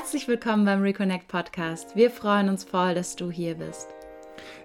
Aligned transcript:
Herzlich 0.00 0.28
willkommen 0.28 0.64
beim 0.64 0.80
Reconnect 0.80 1.26
Podcast. 1.26 1.96
Wir 1.96 2.12
freuen 2.12 2.48
uns 2.48 2.62
voll, 2.62 2.94
dass 2.94 3.16
du 3.16 3.32
hier 3.32 3.56
bist. 3.56 3.88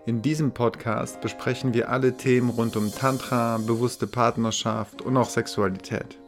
In 0.06 0.22
diesem 0.22 0.54
Podcast 0.54 1.22
besprechen 1.22 1.74
wir 1.74 1.90
alle 1.90 2.16
Themen 2.16 2.52
rund 2.52 2.76
um 2.76 2.92
Tantra, 2.92 3.58
bewusste 3.58 4.06
Partnerschaft 4.06 5.02
und 5.02 5.18
auch 5.18 5.28
Sexualität. 5.28 6.20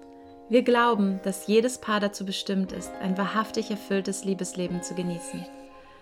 Wir 0.50 0.64
glauben, 0.64 1.20
dass 1.24 1.46
jedes 1.46 1.78
Paar 1.78 2.00
dazu 2.00 2.26
bestimmt 2.26 2.72
ist, 2.72 2.92
ein 3.00 3.16
wahrhaftig 3.16 3.70
erfülltes 3.70 4.26
Liebesleben 4.26 4.82
zu 4.82 4.96
genießen. 4.96 5.46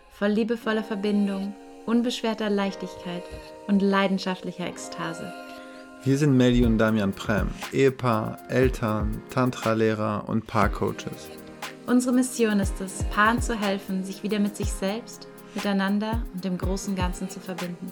Voll 0.09 0.29
liebevoller 0.29 0.85
Verbindung, 0.85 1.54
unbeschwerter 1.85 2.49
Leichtigkeit 2.49 3.23
und 3.67 3.81
leidenschaftlicher 3.81 4.65
Ekstase. 4.65 5.33
Wir 6.05 6.17
sind 6.17 6.38
Melly 6.38 6.63
und 6.63 6.77
Damian 6.77 7.11
Prem, 7.11 7.49
Ehepaar, 7.73 8.38
Eltern, 8.47 9.21
Tantra-Lehrer 9.29 10.23
und 10.27 10.47
Paarcoaches. 10.47 11.43
Unsere 11.86 12.15
Mission 12.15 12.61
ist 12.61 12.79
es, 12.79 13.04
Paaren 13.09 13.41
zu 13.41 13.59
helfen, 13.59 14.05
sich 14.05 14.23
wieder 14.23 14.39
mit 14.39 14.55
sich 14.55 14.71
selbst, 14.71 15.28
miteinander 15.54 16.23
und 16.33 16.46
dem 16.46 16.57
großen 16.57 16.96
Ganzen 16.96 17.29
zu 17.29 17.42
verbinden. 17.42 17.92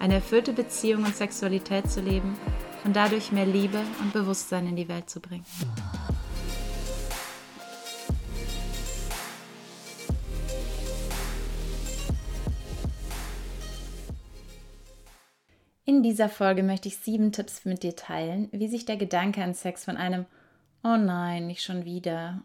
Eine 0.00 0.14
erfüllte 0.14 0.52
Beziehung 0.52 1.04
und 1.04 1.14
Sexualität 1.14 1.88
zu 1.88 2.00
leben 2.00 2.36
und 2.84 2.96
dadurch 2.96 3.30
mehr 3.30 3.46
Liebe 3.46 3.78
und 4.00 4.12
Bewusstsein 4.12 4.66
in 4.66 4.74
die 4.74 4.88
Welt 4.88 5.08
zu 5.08 5.20
bringen. 5.20 5.44
In 15.84 16.02
dieser 16.02 16.28
Folge 16.28 16.64
möchte 16.64 16.88
ich 16.88 16.96
sieben 16.96 17.30
Tipps 17.30 17.64
mit 17.64 17.84
dir 17.84 17.94
teilen, 17.94 18.48
wie 18.50 18.66
sich 18.66 18.86
der 18.86 18.96
Gedanke 18.96 19.44
an 19.44 19.54
Sex 19.54 19.84
von 19.84 19.96
einem 19.96 20.26
Oh 20.82 20.96
nein, 20.96 21.46
nicht 21.46 21.62
schon 21.62 21.84
wieder 21.84 22.42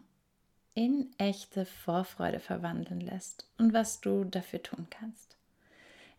in 0.76 1.10
echte 1.16 1.64
Vorfreude 1.64 2.38
verwandeln 2.38 3.00
lässt 3.00 3.48
und 3.56 3.72
was 3.72 4.02
du 4.02 4.24
dafür 4.24 4.62
tun 4.62 4.86
kannst. 4.90 5.34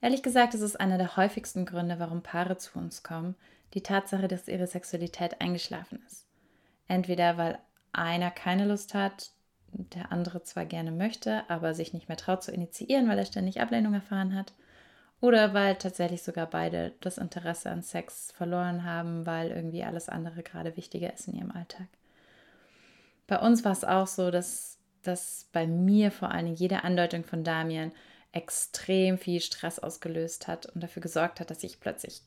Ehrlich 0.02 0.23
gesagt 0.23 0.56
ist 0.56 0.62
es 0.62 0.76
einer 0.76 0.98
der 0.98 1.16
häufigsten 1.16 1.66
Gründe, 1.68 2.00
warum 2.00 2.23
Paare 2.23 2.58
zu 2.58 2.80
uns 2.80 3.04
kommen, 3.04 3.36
die 3.76 3.84
Tatsache, 3.84 4.28
dass 4.28 4.48
ihre 4.48 4.66
Sexualität 4.66 5.42
eingeschlafen 5.42 6.02
ist. 6.08 6.26
Entweder 6.88 7.38
weil 7.38 7.59
einer 7.94 8.32
keine 8.32 8.66
Lust 8.66 8.95
hat, 8.95 9.30
der 9.73 10.12
andere 10.12 10.42
zwar 10.42 10.66
gerne 10.66 10.92
möchte, 10.92 11.48
aber 11.52 11.76
sich 11.76 11.94
nicht 11.94 12.08
mehr 12.08 12.17
traut 12.17 12.44
zu 12.44 12.52
initiieren, 12.52 13.08
weil 13.08 13.20
er 13.20 13.26
ständig 13.26 13.62
Ablehnung 13.62 13.94
erfahren 13.94 14.34
hat, 14.34 14.54
oder 15.22 15.54
weil 15.54 15.76
tatsächlich 15.76 16.23
sogar 16.23 16.48
beide 16.48 16.94
das 17.02 17.20
Interesse 17.20 17.70
an 17.70 17.84
Sex 17.84 18.32
verloren 18.32 18.86
haben, 18.86 19.28
weil 19.28 19.52
irgendwie 19.52 19.84
alles 19.84 20.10
andere 20.10 20.42
gerade 20.42 20.76
wichtiger 20.78 21.14
ist 21.14 21.28
in 21.28 21.36
ihrem 21.36 21.52
Alltag. 21.52 21.88
Bei 23.28 23.39
uns 23.39 23.64
war 23.66 23.73
es 23.73 23.83
auch 23.83 24.08
so, 24.08 24.31
dass, 24.31 24.80
dass 25.03 25.50
bei 25.52 25.67
mir 25.67 26.11
vor 26.11 26.30
Dingen 26.33 26.56
jede 26.56 26.83
Andeutung 26.83 27.23
von 27.23 27.44
Damian 27.44 27.92
extrem 28.31 29.17
viel 29.17 29.42
Stress 29.42 29.80
ausgelöst 29.80 30.47
hat 30.47 30.66
und 30.67 30.81
dafür 30.81 31.02
gesorgt 31.02 31.39
hat, 31.39 31.50
dass 31.50 31.64
ich 31.64 31.80
plötzlich 31.80 32.22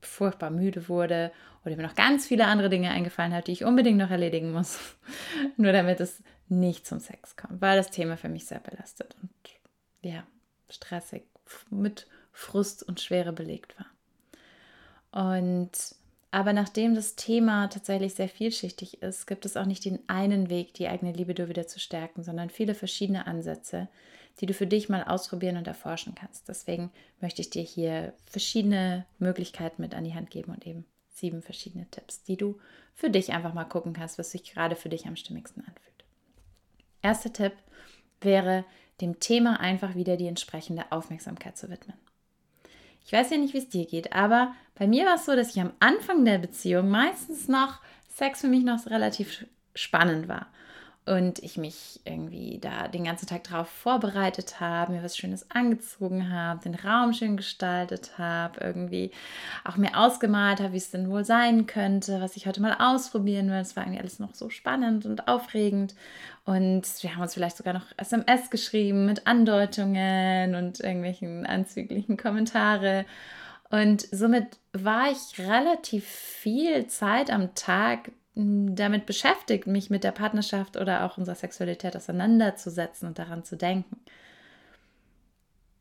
furchtbar 0.00 0.50
müde 0.50 0.88
wurde 0.88 1.32
oder 1.64 1.76
mir 1.76 1.82
noch 1.82 1.94
ganz 1.94 2.26
viele 2.26 2.46
andere 2.46 2.68
Dinge 2.68 2.90
eingefallen 2.90 3.34
hat, 3.34 3.48
die 3.48 3.52
ich 3.52 3.64
unbedingt 3.64 3.98
noch 3.98 4.10
erledigen 4.10 4.52
muss, 4.52 4.78
nur 5.56 5.72
damit 5.72 6.00
es 6.00 6.22
nicht 6.48 6.86
zum 6.86 7.00
Sex 7.00 7.36
kommt, 7.36 7.60
weil 7.60 7.76
das 7.76 7.90
Thema 7.90 8.16
für 8.16 8.28
mich 8.28 8.46
sehr 8.46 8.60
belastet 8.60 9.16
und 9.20 9.30
ja, 10.00 10.26
stressig, 10.70 11.24
mit 11.70 12.06
Frust 12.32 12.82
und 12.82 13.00
Schwere 13.00 13.32
belegt 13.32 13.74
war. 13.78 15.30
Und 15.36 15.70
aber 16.30 16.52
nachdem 16.52 16.94
das 16.94 17.16
Thema 17.16 17.68
tatsächlich 17.68 18.14
sehr 18.14 18.28
vielschichtig 18.28 19.02
ist, 19.02 19.26
gibt 19.26 19.46
es 19.46 19.56
auch 19.56 19.64
nicht 19.64 19.84
den 19.84 20.00
einen 20.08 20.50
Weg, 20.50 20.74
die 20.74 20.88
eigene 20.88 21.12
Libido 21.12 21.48
wieder 21.48 21.66
zu 21.66 21.80
stärken, 21.80 22.22
sondern 22.22 22.50
viele 22.50 22.74
verschiedene 22.74 23.26
Ansätze, 23.26 23.88
die 24.40 24.46
du 24.46 24.52
für 24.52 24.66
dich 24.66 24.88
mal 24.88 25.04
ausprobieren 25.04 25.56
und 25.56 25.66
erforschen 25.66 26.14
kannst. 26.14 26.48
Deswegen 26.48 26.90
möchte 27.20 27.40
ich 27.40 27.50
dir 27.50 27.62
hier 27.62 28.12
verschiedene 28.26 29.06
Möglichkeiten 29.18 29.80
mit 29.80 29.94
an 29.94 30.04
die 30.04 30.14
Hand 30.14 30.30
geben 30.30 30.52
und 30.52 30.66
eben 30.66 30.84
sieben 31.08 31.42
verschiedene 31.42 31.86
Tipps, 31.90 32.22
die 32.22 32.36
du 32.36 32.58
für 32.94 33.10
dich 33.10 33.32
einfach 33.32 33.54
mal 33.54 33.64
gucken 33.64 33.94
kannst, 33.94 34.18
was 34.18 34.30
sich 34.30 34.44
gerade 34.44 34.76
für 34.76 34.90
dich 34.90 35.06
am 35.06 35.16
stimmigsten 35.16 35.64
anfühlt. 35.64 36.04
Erster 37.00 37.32
Tipp 37.32 37.52
wäre, 38.20 38.64
dem 39.00 39.18
Thema 39.18 39.60
einfach 39.60 39.94
wieder 39.94 40.16
die 40.16 40.26
entsprechende 40.26 40.92
Aufmerksamkeit 40.92 41.56
zu 41.56 41.70
widmen. 41.70 41.96
Ich 43.08 43.12
weiß 43.14 43.30
ja 43.30 43.38
nicht, 43.38 43.54
wie 43.54 43.58
es 43.58 43.70
dir 43.70 43.86
geht, 43.86 44.12
aber 44.12 44.54
bei 44.74 44.86
mir 44.86 45.06
war 45.06 45.14
es 45.14 45.24
so, 45.24 45.34
dass 45.34 45.56
ich 45.56 45.62
am 45.62 45.72
Anfang 45.80 46.26
der 46.26 46.36
Beziehung 46.36 46.90
meistens 46.90 47.48
noch 47.48 47.80
Sex 48.06 48.42
für 48.42 48.48
mich 48.48 48.64
noch 48.64 48.84
relativ 48.84 49.46
spannend 49.74 50.28
war 50.28 50.48
und 51.08 51.38
ich 51.38 51.56
mich 51.56 52.00
irgendwie 52.04 52.58
da 52.60 52.86
den 52.86 53.04
ganzen 53.04 53.26
Tag 53.26 53.44
darauf 53.44 53.68
vorbereitet 53.68 54.60
habe, 54.60 54.92
mir 54.92 55.02
was 55.02 55.16
Schönes 55.16 55.50
angezogen 55.50 56.30
habe, 56.30 56.60
den 56.62 56.74
Raum 56.74 57.14
schön 57.14 57.38
gestaltet 57.38 58.18
habe, 58.18 58.60
irgendwie 58.60 59.10
auch 59.64 59.76
mir 59.76 59.98
ausgemalt 59.98 60.60
habe, 60.60 60.74
wie 60.74 60.78
es 60.78 60.90
denn 60.90 61.08
wohl 61.10 61.24
sein 61.24 61.66
könnte, 61.66 62.20
was 62.20 62.36
ich 62.36 62.46
heute 62.46 62.60
mal 62.60 62.76
ausprobieren 62.78 63.48
will. 63.48 63.56
Es 63.56 63.74
war 63.74 63.84
irgendwie 63.84 64.00
alles 64.00 64.18
noch 64.18 64.34
so 64.34 64.50
spannend 64.50 65.06
und 65.06 65.28
aufregend. 65.28 65.94
Und 66.44 66.84
wir 67.00 67.14
haben 67.14 67.22
uns 67.22 67.32
vielleicht 67.34 67.56
sogar 67.56 67.72
noch 67.72 67.86
SMS 67.96 68.50
geschrieben 68.50 69.06
mit 69.06 69.26
Andeutungen 69.26 70.54
und 70.54 70.80
irgendwelchen 70.80 71.46
anzüglichen 71.46 72.18
Kommentare. 72.18 73.06
Und 73.70 74.02
somit 74.12 74.58
war 74.72 75.10
ich 75.10 75.38
relativ 75.38 76.04
viel 76.06 76.86
Zeit 76.86 77.30
am 77.30 77.54
Tag 77.54 78.10
damit 78.38 79.04
beschäftigt, 79.04 79.66
mich 79.66 79.90
mit 79.90 80.04
der 80.04 80.12
Partnerschaft 80.12 80.76
oder 80.76 81.04
auch 81.04 81.18
unserer 81.18 81.34
Sexualität 81.34 81.96
auseinanderzusetzen 81.96 83.08
und 83.08 83.18
daran 83.18 83.42
zu 83.42 83.56
denken. 83.56 83.96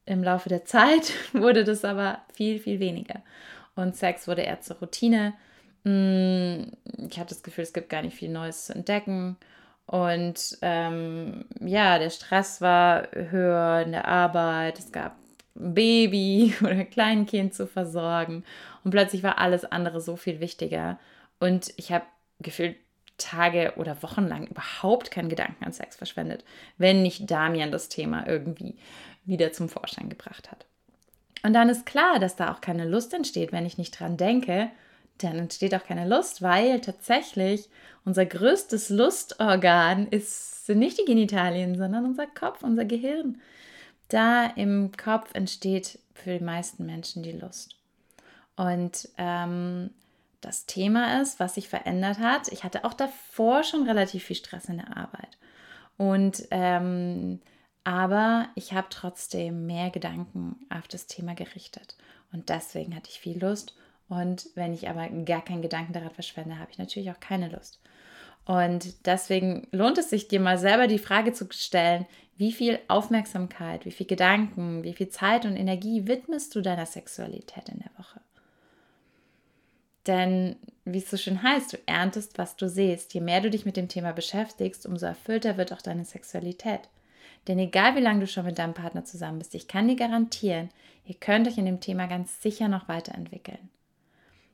Im 0.07 0.23
Laufe 0.23 0.49
der 0.49 0.65
Zeit 0.65 1.13
wurde 1.33 1.63
das 1.63 1.85
aber 1.85 2.19
viel, 2.33 2.59
viel 2.59 2.79
weniger. 2.79 3.21
Und 3.75 3.95
Sex 3.95 4.27
wurde 4.27 4.41
eher 4.41 4.61
zur 4.61 4.77
Routine. 4.77 5.33
Ich 5.83 7.19
hatte 7.19 7.29
das 7.29 7.43
Gefühl, 7.43 7.63
es 7.63 7.73
gibt 7.73 7.89
gar 7.89 8.01
nicht 8.01 8.17
viel 8.17 8.29
Neues 8.29 8.65
zu 8.65 8.73
entdecken. 8.73 9.37
Und 9.85 10.57
ähm, 10.63 11.45
ja, 11.61 11.99
der 11.99 12.09
Stress 12.09 12.59
war 12.59 13.07
höher 13.13 13.83
in 13.85 13.91
der 13.91 14.07
Arbeit. 14.07 14.79
Es 14.79 14.91
gab 14.91 15.15
ein 15.55 15.75
Baby 15.75 16.55
oder 16.61 16.71
ein 16.71 16.89
Kleinkind 16.89 17.53
zu 17.53 17.67
versorgen. 17.67 18.43
Und 18.83 18.91
plötzlich 18.91 19.21
war 19.21 19.37
alles 19.37 19.63
andere 19.63 20.01
so 20.01 20.15
viel 20.15 20.39
wichtiger. 20.39 20.97
Und 21.39 21.71
ich 21.77 21.91
habe 21.91 22.05
gefühlt 22.39 22.75
Tage 23.17 23.73
oder 23.77 24.01
Wochen 24.03 24.27
lang 24.27 24.47
überhaupt 24.47 25.11
keinen 25.11 25.29
Gedanken 25.29 25.63
an 25.63 25.73
Sex 25.73 25.95
verschwendet, 25.95 26.43
wenn 26.77 27.01
nicht 27.01 27.29
Damian 27.29 27.71
das 27.71 27.89
Thema 27.89 28.27
irgendwie 28.27 28.75
wieder 29.25 29.51
zum 29.51 29.69
Vorschein 29.69 30.09
gebracht 30.09 30.51
hat. 30.51 30.65
Und 31.43 31.53
dann 31.53 31.69
ist 31.69 31.85
klar, 31.85 32.19
dass 32.19 32.35
da 32.35 32.53
auch 32.53 32.61
keine 32.61 32.85
Lust 32.85 33.13
entsteht, 33.13 33.51
wenn 33.51 33.65
ich 33.65 33.77
nicht 33.77 33.99
dran 33.99 34.17
denke. 34.17 34.69
Dann 35.19 35.37
entsteht 35.37 35.73
auch 35.73 35.83
keine 35.83 36.07
Lust, 36.07 36.41
weil 36.41 36.79
tatsächlich 36.79 37.69
unser 38.05 38.25
größtes 38.25 38.89
Lustorgan 38.89 40.07
ist, 40.07 40.65
sind 40.65 40.79
nicht 40.79 40.99
die 40.99 41.05
Genitalien, 41.05 41.77
sondern 41.77 42.05
unser 42.05 42.27
Kopf, 42.27 42.63
unser 42.63 42.85
Gehirn. 42.85 43.41
Da 44.09 44.45
im 44.45 44.91
Kopf 44.95 45.33
entsteht 45.33 45.99
für 46.13 46.37
die 46.37 46.43
meisten 46.43 46.85
Menschen 46.85 47.23
die 47.23 47.31
Lust. 47.31 47.75
Und 48.55 49.09
ähm, 49.17 49.91
das 50.47 50.65
Thema 50.65 51.21
ist, 51.21 51.39
was 51.39 51.55
sich 51.55 51.67
verändert 51.67 52.19
hat. 52.19 52.47
Ich 52.47 52.63
hatte 52.63 52.85
auch 52.85 52.93
davor 52.93 53.63
schon 53.63 53.83
relativ 53.83 54.23
viel 54.23 54.35
Stress 54.35 54.65
in 54.65 54.77
der 54.77 54.95
Arbeit. 54.95 55.37
Und 55.97 56.47
ähm, 56.51 57.41
aber 57.83 58.49
ich 58.55 58.73
habe 58.73 58.87
trotzdem 58.89 59.65
mehr 59.65 59.89
Gedanken 59.89 60.57
auf 60.69 60.87
das 60.87 61.07
Thema 61.07 61.35
gerichtet. 61.35 61.95
Und 62.33 62.49
deswegen 62.49 62.95
hatte 62.95 63.09
ich 63.09 63.19
viel 63.19 63.39
Lust. 63.39 63.75
Und 64.09 64.47
wenn 64.55 64.73
ich 64.73 64.89
aber 64.89 65.07
gar 65.25 65.43
keinen 65.43 65.61
Gedanken 65.61 65.93
daran 65.93 66.11
verschwende, 66.11 66.59
habe 66.59 66.71
ich 66.71 66.77
natürlich 66.77 67.11
auch 67.11 67.19
keine 67.19 67.49
Lust. 67.49 67.79
Und 68.45 69.05
deswegen 69.05 69.67
lohnt 69.71 69.97
es 69.97 70.09
sich, 70.09 70.27
dir 70.27 70.39
mal 70.39 70.57
selber 70.57 70.87
die 70.87 70.99
Frage 70.99 71.33
zu 71.33 71.47
stellen, 71.51 72.05
wie 72.37 72.51
viel 72.51 72.79
Aufmerksamkeit, 72.87 73.85
wie 73.85 73.91
viel 73.91 74.05
Gedanken, 74.05 74.83
wie 74.83 74.93
viel 74.93 75.09
Zeit 75.09 75.45
und 75.45 75.55
Energie 75.55 76.07
widmest 76.07 76.55
du 76.55 76.61
deiner 76.61 76.85
Sexualität 76.85 77.69
in 77.69 77.79
der 77.79 77.91
Woche? 77.97 78.21
Denn, 80.07 80.55
wie 80.85 80.99
es 80.99 81.09
so 81.09 81.17
schön 81.17 81.43
heißt, 81.43 81.73
du 81.73 81.77
erntest, 81.85 82.37
was 82.37 82.55
du 82.55 82.69
siehst. 82.69 83.13
Je 83.13 83.21
mehr 83.21 83.41
du 83.41 83.49
dich 83.49 83.65
mit 83.65 83.75
dem 83.75 83.89
Thema 83.89 84.13
beschäftigst, 84.13 84.85
umso 84.85 85.05
erfüllter 85.05 85.57
wird 85.57 85.73
auch 85.73 85.81
deine 85.81 86.05
Sexualität. 86.05 86.81
Denn 87.47 87.59
egal 87.59 87.95
wie 87.95 88.01
lange 88.01 88.21
du 88.21 88.27
schon 88.27 88.45
mit 88.45 88.57
deinem 88.57 88.73
Partner 88.73 89.05
zusammen 89.05 89.39
bist, 89.39 89.55
ich 89.55 89.67
kann 89.67 89.87
dir 89.87 89.95
garantieren, 89.95 90.69
ihr 91.05 91.15
könnt 91.15 91.47
euch 91.47 91.57
in 91.57 91.65
dem 91.65 91.79
Thema 91.79 92.07
ganz 92.07 92.41
sicher 92.41 92.67
noch 92.67 92.87
weiterentwickeln. 92.87 93.69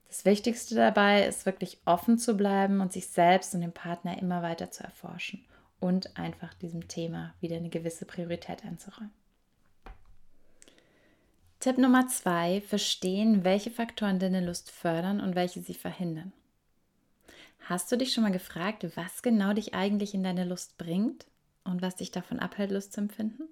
Das 0.07 0.25
Wichtigste 0.25 0.75
dabei 0.75 1.25
ist 1.25 1.47
wirklich 1.47 1.79
offen 1.85 2.19
zu 2.19 2.37
bleiben 2.37 2.81
und 2.81 2.93
sich 2.93 3.07
selbst 3.07 3.55
und 3.55 3.61
den 3.61 3.71
Partner 3.71 4.19
immer 4.19 4.43
weiter 4.43 4.69
zu 4.69 4.83
erforschen 4.83 5.43
und 5.79 6.17
einfach 6.17 6.53
diesem 6.53 6.87
Thema 6.87 7.33
wieder 7.41 7.55
eine 7.55 7.69
gewisse 7.69 8.05
Priorität 8.05 8.63
einzuräumen. 8.63 9.11
Tipp 11.63 11.77
Nummer 11.77 12.09
zwei: 12.09 12.59
Verstehen, 12.59 13.45
welche 13.45 13.71
Faktoren 13.71 14.19
deine 14.19 14.45
Lust 14.45 14.69
fördern 14.69 15.21
und 15.21 15.33
welche 15.33 15.61
sie 15.61 15.73
verhindern. 15.73 16.33
Hast 17.69 17.89
du 17.89 17.95
dich 17.95 18.11
schon 18.11 18.25
mal 18.25 18.33
gefragt, 18.33 18.85
was 18.95 19.21
genau 19.21 19.53
dich 19.53 19.73
eigentlich 19.73 20.13
in 20.13 20.25
deine 20.25 20.43
Lust 20.43 20.77
bringt? 20.77 21.25
und 21.63 21.81
was 21.81 21.95
dich 21.95 22.11
davon 22.11 22.39
abhält, 22.39 22.71
Lust 22.71 22.91
zu 22.91 22.99
empfinden? 22.99 23.43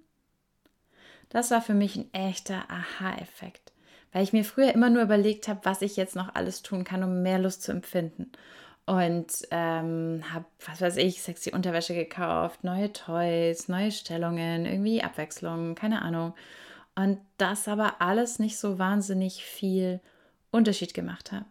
Das 1.30 1.50
war 1.50 1.62
für 1.62 1.72
mich 1.72 1.96
ein 1.96 2.12
echter 2.12 2.70
Aha-Effekt, 2.70 3.72
weil 4.12 4.22
ich 4.22 4.34
mir 4.34 4.44
früher 4.44 4.74
immer 4.74 4.90
nur 4.90 5.04
überlegt 5.04 5.48
habe, 5.48 5.60
was 5.62 5.80
ich 5.80 5.96
jetzt 5.96 6.14
noch 6.14 6.34
alles 6.34 6.60
tun 6.60 6.84
kann, 6.84 7.02
um 7.02 7.22
mehr 7.22 7.38
Lust 7.38 7.62
zu 7.62 7.72
empfinden. 7.72 8.30
Und 8.84 9.32
ähm, 9.50 10.22
habe, 10.30 10.44
was 10.66 10.82
weiß 10.82 10.98
ich, 10.98 11.22
sexy 11.22 11.52
Unterwäsche 11.52 11.94
gekauft, 11.94 12.62
neue 12.62 12.92
Toys, 12.92 13.68
neue 13.68 13.90
Stellungen, 13.90 14.66
irgendwie 14.66 15.02
Abwechslung, 15.02 15.74
keine 15.74 16.02
Ahnung. 16.02 16.34
Und 16.94 17.18
das 17.38 17.68
aber 17.68 18.00
alles 18.00 18.38
nicht 18.38 18.58
so 18.58 18.78
wahnsinnig 18.78 19.44
viel 19.44 20.00
Unterschied 20.50 20.94
gemacht 20.94 21.32
hat 21.32 21.44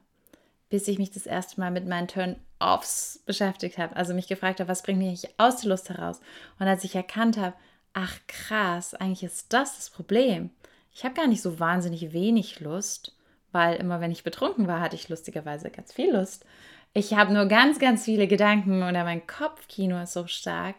bis 0.72 0.88
ich 0.88 0.98
mich 0.98 1.12
das 1.12 1.28
erste 1.28 1.60
Mal 1.60 1.70
mit 1.70 1.86
meinen 1.86 2.08
Turn-Offs 2.08 3.22
beschäftigt 3.26 3.78
habe. 3.78 3.96
Also 3.96 4.14
mich 4.14 4.28
gefragt 4.28 4.60
habe, 4.60 4.70
was 4.70 4.82
bringt 4.82 5.00
mich 5.00 5.28
aus 5.38 5.58
der 5.58 5.70
Lust 5.70 5.90
heraus? 5.90 6.22
Und 6.60 6.68
als 6.68 6.86
ich 6.86 6.96
erkannt 6.96 7.38
habe, 7.38 7.54
ach 7.94 8.18
krass, 8.28 8.96
eigentlich 8.96 9.24
ist 9.24 9.54
das 9.54 9.76
das 9.76 9.90
Problem. 9.90 10.50
Ich 10.94 11.04
habe 11.04 11.14
gar 11.14 11.28
nicht 11.28 11.42
so 11.42 11.60
wahnsinnig 11.60 12.14
wenig 12.14 12.62
Lust, 12.62 13.16
weil 13.52 13.76
immer 13.76 14.00
wenn 14.00 14.12
ich 14.12 14.24
betrunken 14.24 14.66
war, 14.68 14.80
hatte 14.80 14.96
ich 14.96 15.10
lustigerweise 15.10 15.70
ganz 15.70 15.92
viel 15.92 16.14
Lust. 16.14 16.46
Ich 16.94 17.14
habe 17.16 17.34
nur 17.34 17.48
ganz, 17.48 17.78
ganz 17.78 18.06
viele 18.06 18.28
Gedanken 18.28 18.82
oder 18.82 19.04
mein 19.04 19.28
Kopfkino 19.28 20.02
ist 20.02 20.14
so 20.14 20.26
stark 20.28 20.78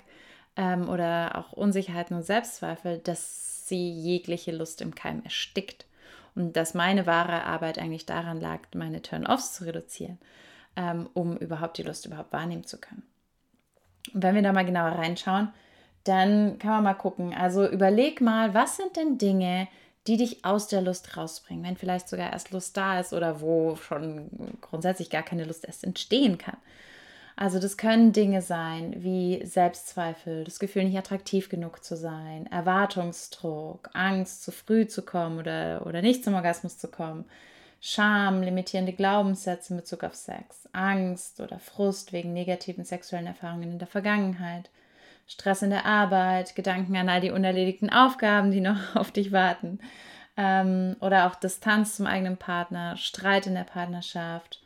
ähm, 0.57 0.89
oder 0.89 1.37
auch 1.37 1.53
Unsicherheiten 1.53 2.17
und 2.17 2.23
Selbstzweifel, 2.23 2.99
dass 2.99 3.52
sie 3.73 3.91
jegliche 3.91 4.53
Lust 4.53 4.83
im 4.83 4.95
Keim 4.95 5.23
erstickt. 5.25 5.87
Und 6.35 6.57
dass 6.57 6.75
meine 6.75 7.07
wahre 7.07 7.45
Arbeit 7.45 7.79
eigentlich 7.79 8.07
daran 8.07 8.41
lag, 8.41 8.61
meine 8.75 9.01
Turn-offs 9.01 9.55
zu 9.55 9.65
reduzieren, 9.65 10.19
ähm, 10.77 11.09
um 11.15 11.37
überhaupt 11.39 11.79
die 11.79 11.83
Lust 11.83 12.05
überhaupt 12.07 12.33
wahrnehmen 12.33 12.65
zu 12.65 12.79
können. 12.79 13.03
Und 14.13 14.23
wenn 14.23 14.35
wir 14.35 14.43
da 14.43 14.53
mal 14.53 14.65
genauer 14.65 14.93
reinschauen, 14.93 15.53
dann 16.05 16.59
kann 16.59 16.71
man 16.71 16.85
mal 16.85 16.95
gucken. 16.95 17.33
Also 17.35 17.67
überleg 17.67 18.21
mal, 18.21 18.53
was 18.55 18.77
sind 18.77 18.97
denn 18.97 19.19
Dinge, 19.19 19.69
die 20.07 20.17
dich 20.17 20.45
aus 20.45 20.69
der 20.69 20.83
Lust 20.83 21.17
rausbringen, 21.17 21.65
wenn 21.65 21.77
vielleicht 21.77 22.09
sogar 22.09 22.33
erst 22.33 22.51
Lust 22.51 22.77
da 22.77 23.01
ist 23.01 23.13
oder 23.13 23.41
wo 23.41 23.77
schon 23.77 24.59
grundsätzlich 24.61 25.11
gar 25.11 25.23
keine 25.23 25.45
Lust 25.45 25.65
erst 25.65 25.85
entstehen 25.85 26.39
kann. 26.39 26.57
Also 27.37 27.59
das 27.59 27.77
können 27.77 28.13
Dinge 28.13 28.43
sein 28.43 28.95
wie 28.99 29.45
Selbstzweifel, 29.45 30.45
das 30.45 30.59
Gefühl, 30.59 30.85
nicht 30.85 30.99
attraktiv 30.99 31.49
genug 31.49 31.83
zu 31.83 31.97
sein, 31.97 32.47
Erwartungsdruck, 32.47 33.91
Angst, 33.95 34.45
zu 34.45 34.53
früh 34.53 34.87
zu 34.87 35.03
kommen 35.03 35.39
oder, 35.39 35.87
oder 35.87 36.03
nicht 36.03 36.25
zum 36.25 36.35
Orgasmus 36.35 36.79
zu 36.79 36.89
kommen, 36.89 37.25
Scham, 37.85 38.43
limitierende 38.43 38.93
Glaubenssätze 38.93 39.73
in 39.73 39.81
Bezug 39.81 40.05
auf 40.05 40.15
Sex, 40.15 40.69
Angst 40.73 41.41
oder 41.41 41.59
Frust 41.59 42.13
wegen 42.13 42.33
negativen 42.33 42.85
sexuellen 42.85 43.27
Erfahrungen 43.27 43.73
in 43.73 43.79
der 43.81 43.89
Vergangenheit, 43.89 44.71
Stress 45.27 45.63
in 45.63 45.71
der 45.71 45.85
Arbeit, 45.85 46.55
Gedanken 46.55 46.97
an 46.97 47.09
all 47.09 47.21
die 47.21 47.33
unerledigten 47.33 47.91
Aufgaben, 47.91 48.53
die 48.53 48.61
noch 48.61 48.77
auf 48.95 49.11
dich 49.11 49.33
warten, 49.33 49.81
ähm, 50.37 50.95
oder 51.01 51.27
auch 51.27 51.35
Distanz 51.35 51.97
zum 51.97 52.07
eigenen 52.07 52.37
Partner, 52.37 52.97
Streit 52.97 53.49
in 53.49 53.55
der 53.55 53.65
Partnerschaft, 53.65 54.62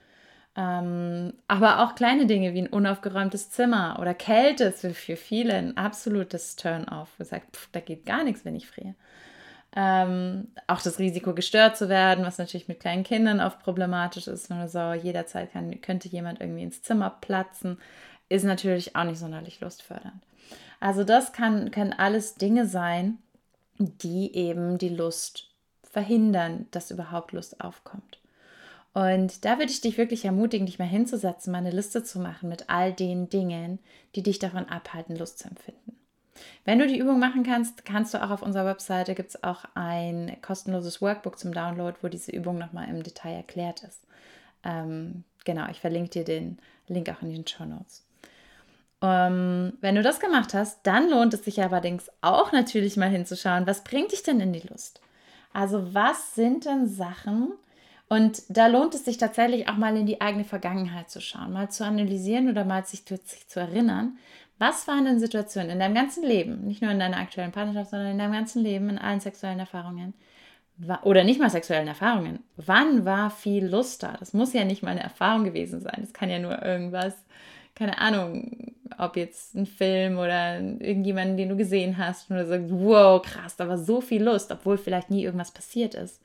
ähm, 0.56 1.34
aber 1.48 1.80
auch 1.80 1.94
kleine 1.94 2.26
Dinge 2.26 2.54
wie 2.54 2.62
ein 2.62 2.68
unaufgeräumtes 2.68 3.50
Zimmer 3.50 3.98
oder 4.00 4.14
Kälte 4.14 4.64
ist 4.64 4.80
für 4.80 5.16
viele 5.16 5.54
ein 5.54 5.76
absolutes 5.76 6.56
Turn-off. 6.56 7.16
Gesagt, 7.18 7.56
pff, 7.56 7.68
da 7.72 7.80
geht 7.80 8.06
gar 8.06 8.24
nichts, 8.24 8.44
wenn 8.44 8.56
ich 8.56 8.66
friere. 8.66 8.94
Ähm, 9.78 10.48
auch 10.66 10.80
das 10.80 10.98
Risiko, 10.98 11.34
gestört 11.34 11.76
zu 11.76 11.90
werden, 11.90 12.24
was 12.24 12.38
natürlich 12.38 12.68
mit 12.68 12.80
kleinen 12.80 13.04
Kindern 13.04 13.40
oft 13.40 13.60
problematisch 13.60 14.26
ist, 14.26 14.48
wenn 14.48 14.60
du 14.60 14.68
so 14.68 14.94
jederzeit 14.94 15.52
kann, 15.52 15.82
könnte 15.82 16.08
jemand 16.08 16.40
irgendwie 16.40 16.62
ins 16.62 16.80
Zimmer 16.80 17.10
platzen, 17.10 17.78
ist 18.30 18.44
natürlich 18.44 18.96
auch 18.96 19.04
nicht 19.04 19.18
sonderlich 19.18 19.60
lustfördernd. 19.60 20.22
Also 20.80 21.04
das 21.04 21.32
kann, 21.32 21.70
können 21.70 21.92
alles 21.92 22.36
Dinge 22.36 22.66
sein, 22.66 23.18
die 23.78 24.34
eben 24.34 24.78
die 24.78 24.88
Lust 24.88 25.50
verhindern, 25.82 26.66
dass 26.70 26.90
überhaupt 26.90 27.32
Lust 27.32 27.60
aufkommt. 27.60 28.18
Und 28.96 29.44
da 29.44 29.58
würde 29.58 29.70
ich 29.70 29.82
dich 29.82 29.98
wirklich 29.98 30.24
ermutigen, 30.24 30.64
dich 30.64 30.78
mal 30.78 30.88
hinzusetzen, 30.88 31.52
mal 31.52 31.58
eine 31.58 31.70
Liste 31.70 32.02
zu 32.02 32.18
machen 32.18 32.48
mit 32.48 32.70
all 32.70 32.94
den 32.94 33.28
Dingen, 33.28 33.78
die 34.14 34.22
dich 34.22 34.38
davon 34.38 34.70
abhalten, 34.70 35.16
Lust 35.16 35.38
zu 35.38 35.48
empfinden. 35.48 35.98
Wenn 36.64 36.78
du 36.78 36.86
die 36.86 36.98
Übung 36.98 37.18
machen 37.18 37.42
kannst, 37.42 37.84
kannst 37.84 38.14
du 38.14 38.24
auch 38.24 38.30
auf 38.30 38.40
unserer 38.40 38.64
Webseite 38.64 39.14
gibt 39.14 39.28
es 39.28 39.44
auch 39.44 39.66
ein 39.74 40.38
kostenloses 40.40 41.02
Workbook 41.02 41.38
zum 41.38 41.52
Download, 41.52 41.94
wo 42.00 42.08
diese 42.08 42.32
Übung 42.32 42.56
nochmal 42.56 42.88
im 42.88 43.02
Detail 43.02 43.34
erklärt 43.34 43.82
ist. 43.82 44.00
Ähm, 44.64 45.24
genau, 45.44 45.68
ich 45.70 45.80
verlinke 45.80 46.08
dir 46.08 46.24
den 46.24 46.58
Link 46.88 47.10
auch 47.10 47.20
in 47.20 47.34
den 47.34 47.46
Show 47.46 47.66
Notes. 47.66 48.02
Ähm, 49.02 49.74
wenn 49.82 49.96
du 49.96 50.02
das 50.02 50.20
gemacht 50.20 50.54
hast, 50.54 50.86
dann 50.86 51.10
lohnt 51.10 51.34
es 51.34 51.44
sich 51.44 51.62
allerdings 51.62 52.10
auch 52.22 52.50
natürlich 52.50 52.96
mal 52.96 53.10
hinzuschauen, 53.10 53.66
was 53.66 53.84
bringt 53.84 54.12
dich 54.12 54.22
denn 54.22 54.40
in 54.40 54.54
die 54.54 54.66
Lust? 54.66 55.02
Also 55.52 55.92
was 55.92 56.34
sind 56.34 56.64
denn 56.64 56.88
Sachen, 56.88 57.52
und 58.08 58.42
da 58.48 58.68
lohnt 58.68 58.94
es 58.94 59.04
sich 59.04 59.16
tatsächlich 59.16 59.68
auch 59.68 59.76
mal 59.76 59.96
in 59.96 60.06
die 60.06 60.20
eigene 60.20 60.44
Vergangenheit 60.44 61.10
zu 61.10 61.20
schauen, 61.20 61.52
mal 61.52 61.70
zu 61.70 61.84
analysieren 61.84 62.48
oder 62.48 62.64
mal 62.64 62.84
sich, 62.84 63.02
sich 63.24 63.48
zu 63.48 63.60
erinnern, 63.60 64.18
was 64.58 64.88
waren 64.88 65.04
denn 65.04 65.20
Situationen 65.20 65.70
in 65.70 65.78
deinem 65.80 65.94
ganzen 65.94 66.24
Leben, 66.24 66.62
nicht 66.66 66.82
nur 66.82 66.90
in 66.90 66.98
deiner 66.98 67.18
aktuellen 67.18 67.52
Partnerschaft, 67.52 67.90
sondern 67.90 68.12
in 68.12 68.18
deinem 68.18 68.32
ganzen 68.32 68.62
Leben, 68.62 68.88
in 68.88 68.98
allen 68.98 69.20
sexuellen 69.20 69.58
Erfahrungen, 69.58 70.14
oder 71.02 71.24
nicht 71.24 71.40
mal 71.40 71.50
sexuellen 71.50 71.88
Erfahrungen. 71.88 72.40
Wann 72.56 73.04
war 73.04 73.30
viel 73.30 73.66
Lust 73.66 74.02
da? 74.02 74.16
Das 74.18 74.34
muss 74.34 74.52
ja 74.52 74.64
nicht 74.64 74.82
mal 74.82 74.90
eine 74.90 75.02
Erfahrung 75.02 75.44
gewesen 75.44 75.80
sein. 75.80 75.96
Das 76.00 76.12
kann 76.12 76.28
ja 76.28 76.38
nur 76.38 76.62
irgendwas, 76.62 77.14
keine 77.74 77.98
Ahnung, 77.98 78.74
ob 78.98 79.16
jetzt 79.16 79.54
ein 79.54 79.66
Film 79.66 80.18
oder 80.18 80.60
irgendjemanden, 80.60 81.36
den 81.36 81.48
du 81.48 81.56
gesehen 81.56 81.98
hast 81.98 82.30
und 82.30 82.36
du 82.36 82.46
sagst, 82.46 82.70
wow, 82.70 83.20
krass, 83.22 83.56
da 83.56 83.68
war 83.68 83.78
so 83.78 84.00
viel 84.00 84.22
Lust, 84.22 84.52
obwohl 84.52 84.78
vielleicht 84.78 85.10
nie 85.10 85.24
irgendwas 85.24 85.50
passiert 85.50 85.94
ist. 85.94 86.20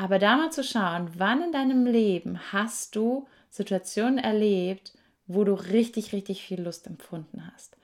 Aber 0.00 0.18
da 0.18 0.38
mal 0.38 0.50
zu 0.50 0.64
schauen, 0.64 1.10
wann 1.18 1.42
in 1.42 1.52
deinem 1.52 1.84
Leben 1.84 2.40
hast 2.52 2.96
du 2.96 3.28
Situationen 3.50 4.16
erlebt, 4.16 4.94
wo 5.26 5.44
du 5.44 5.52
richtig, 5.52 6.14
richtig 6.14 6.42
viel 6.42 6.62
Lust 6.62 6.86
empfunden 6.86 7.46
hast. 7.52 7.76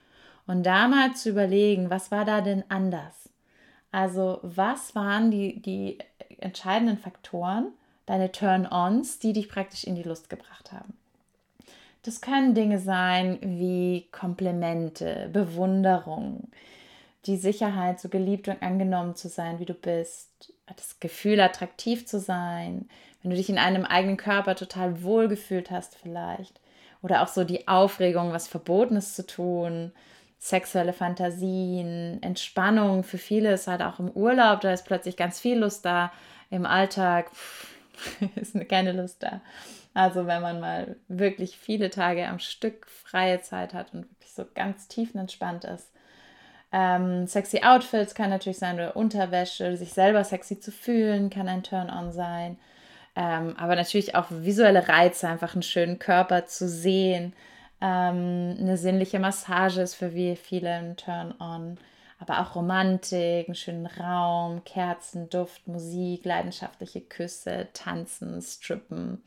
Und 0.47 0.63
da 0.63 0.87
mal 0.87 1.13
zu 1.13 1.29
überlegen, 1.29 1.91
was 1.91 2.09
war 2.09 2.25
da 2.25 2.41
denn 2.41 2.63
anders? 2.69 3.29
Also 3.91 4.39
was 4.41 4.95
waren 4.95 5.29
die, 5.29 5.61
die 5.61 5.99
entscheidenden 6.39 6.97
Faktoren, 6.97 7.67
deine 8.07 8.31
Turn-ons, 8.31 9.19
die 9.19 9.33
dich 9.33 9.47
praktisch 9.47 9.83
in 9.83 9.93
die 9.93 10.01
Lust 10.01 10.27
gebracht 10.27 10.71
haben? 10.71 10.97
Das 12.01 12.19
können 12.19 12.55
Dinge 12.55 12.79
sein 12.79 13.37
wie 13.43 14.07
Komplimente, 14.11 15.29
Bewunderung, 15.31 16.47
die 17.27 17.37
Sicherheit, 17.37 17.99
so 17.99 18.09
geliebt 18.09 18.47
und 18.47 18.61
angenommen 18.63 19.15
zu 19.15 19.27
sein, 19.27 19.59
wie 19.59 19.65
du 19.65 19.73
bist, 19.73 20.53
das 20.75 20.99
Gefühl, 20.99 21.39
attraktiv 21.39 22.05
zu 22.05 22.19
sein, 22.19 22.89
wenn 23.21 23.31
du 23.31 23.37
dich 23.37 23.49
in 23.49 23.57
einem 23.57 23.85
eigenen 23.85 24.17
Körper 24.17 24.55
total 24.55 25.03
wohl 25.03 25.27
gefühlt 25.27 25.69
hast 25.69 25.95
vielleicht. 25.95 26.59
Oder 27.01 27.21
auch 27.21 27.27
so 27.27 27.43
die 27.43 27.67
Aufregung, 27.67 28.31
was 28.31 28.47
Verbotenes 28.47 29.13
zu 29.13 29.25
tun, 29.25 29.91
sexuelle 30.39 30.93
Fantasien, 30.93 32.21
Entspannung. 32.21 33.03
Für 33.03 33.17
viele 33.17 33.53
ist 33.53 33.67
halt 33.67 33.81
auch 33.81 33.99
im 33.99 34.09
Urlaub, 34.11 34.61
da 34.61 34.71
ist 34.71 34.85
plötzlich 34.85 35.17
ganz 35.17 35.39
viel 35.39 35.59
Lust 35.59 35.85
da. 35.85 36.11
Im 36.49 36.65
Alltag 36.65 37.31
pff, 37.33 37.67
ist 38.35 38.55
keine 38.69 38.93
Lust 38.93 39.21
da. 39.23 39.41
Also 39.93 40.27
wenn 40.27 40.41
man 40.41 40.59
mal 40.59 40.95
wirklich 41.07 41.57
viele 41.57 41.89
Tage 41.89 42.27
am 42.27 42.39
Stück 42.39 42.87
freie 42.87 43.41
Zeit 43.41 43.73
hat 43.73 43.93
und 43.93 44.09
wirklich 44.11 44.33
so 44.33 44.45
ganz 44.53 44.87
tiefenentspannt 44.87 45.65
ist, 45.65 45.91
ähm, 46.71 47.27
sexy 47.27 47.61
Outfits 47.63 48.13
kann 48.13 48.29
natürlich 48.29 48.59
sein 48.59 48.75
oder 48.75 48.95
Unterwäsche, 48.95 49.77
sich 49.77 49.93
selber 49.93 50.23
sexy 50.23 50.59
zu 50.59 50.71
fühlen, 50.71 51.29
kann 51.29 51.47
ein 51.47 51.63
Turn-on 51.63 52.11
sein. 52.11 52.57
Ähm, 53.15 53.55
aber 53.57 53.75
natürlich 53.75 54.15
auch 54.15 54.27
visuelle 54.29 54.87
Reize, 54.87 55.27
einfach 55.27 55.53
einen 55.53 55.63
schönen 55.63 55.97
Körper 55.97 56.45
zu 56.45 56.67
sehen. 56.67 57.33
Ähm, 57.81 58.55
eine 58.59 58.77
sinnliche 58.77 59.19
Massage 59.19 59.81
ist 59.81 59.95
für 59.95 60.11
viele 60.35 60.69
ein 60.69 60.97
Turn-on. 60.97 61.77
Aber 62.19 62.41
auch 62.41 62.55
Romantik, 62.55 63.47
einen 63.47 63.55
schönen 63.55 63.85
Raum, 63.85 64.63
Kerzen, 64.65 65.29
Duft, 65.29 65.67
Musik, 65.67 66.25
leidenschaftliche 66.25 67.01
Küsse, 67.01 67.67
Tanzen, 67.73 68.41
Strippen. 68.41 69.23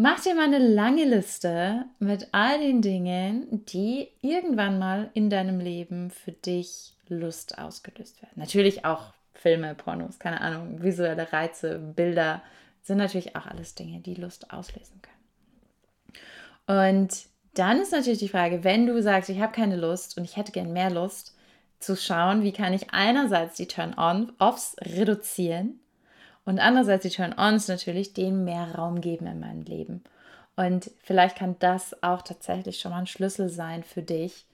Mach 0.00 0.20
dir 0.20 0.36
mal 0.36 0.44
eine 0.44 0.60
lange 0.60 1.04
Liste 1.06 1.86
mit 1.98 2.28
all 2.30 2.60
den 2.60 2.82
Dingen, 2.82 3.64
die 3.66 4.06
irgendwann 4.22 4.78
mal 4.78 5.10
in 5.12 5.28
deinem 5.28 5.58
Leben 5.58 6.12
für 6.12 6.30
dich 6.30 6.94
Lust 7.08 7.58
ausgelöst 7.58 8.22
werden. 8.22 8.34
Natürlich 8.36 8.84
auch 8.84 9.12
Filme, 9.34 9.74
Pornos, 9.74 10.20
keine 10.20 10.40
Ahnung, 10.40 10.84
visuelle 10.84 11.32
Reize, 11.32 11.80
Bilder 11.80 12.42
sind 12.84 12.98
natürlich 12.98 13.34
auch 13.34 13.46
alles 13.46 13.74
Dinge, 13.74 13.98
die 13.98 14.14
Lust 14.14 14.52
auslösen 14.52 15.02
können. 15.02 17.00
Und 17.00 17.26
dann 17.54 17.80
ist 17.80 17.90
natürlich 17.90 18.20
die 18.20 18.28
Frage, 18.28 18.62
wenn 18.62 18.86
du 18.86 19.02
sagst, 19.02 19.30
ich 19.30 19.40
habe 19.40 19.50
keine 19.50 19.74
Lust 19.74 20.16
und 20.16 20.22
ich 20.22 20.36
hätte 20.36 20.52
gern 20.52 20.72
mehr 20.72 20.90
Lust, 20.90 21.34
zu 21.80 21.96
schauen, 21.96 22.44
wie 22.44 22.52
kann 22.52 22.72
ich 22.72 22.92
einerseits 22.92 23.56
die 23.56 23.66
Turn-offs 23.66 24.76
reduzieren 24.80 25.80
und 26.48 26.60
andererseits 26.60 27.02
die 27.02 27.10
Turn-ons 27.10 27.68
natürlich, 27.68 28.14
denen 28.14 28.42
mehr 28.42 28.74
Raum 28.74 29.02
geben 29.02 29.26
in 29.26 29.38
meinem 29.38 29.60
Leben. 29.60 30.02
Und 30.56 30.90
vielleicht 31.02 31.36
kann 31.36 31.56
das 31.58 32.02
auch 32.02 32.22
tatsächlich 32.22 32.80
schon 32.80 32.90
mal 32.90 33.00
ein 33.00 33.06
Schlüssel 33.06 33.50
sein 33.50 33.82
für 33.84 34.00
dich, 34.00 34.46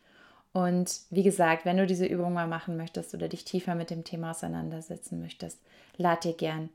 Und 0.54 1.00
wie 1.10 1.24
gesagt, 1.24 1.64
wenn 1.64 1.76
du 1.76 1.84
diese 1.84 2.06
Übung 2.06 2.32
mal 2.32 2.46
machen 2.46 2.76
möchtest 2.76 3.12
oder 3.12 3.26
dich 3.26 3.44
tiefer 3.44 3.74
mit 3.74 3.90
dem 3.90 4.04
Thema 4.04 4.30
auseinandersetzen 4.30 5.20
möchtest, 5.20 5.58
lad 5.96 6.22
dir 6.22 6.32
gern 6.32 6.70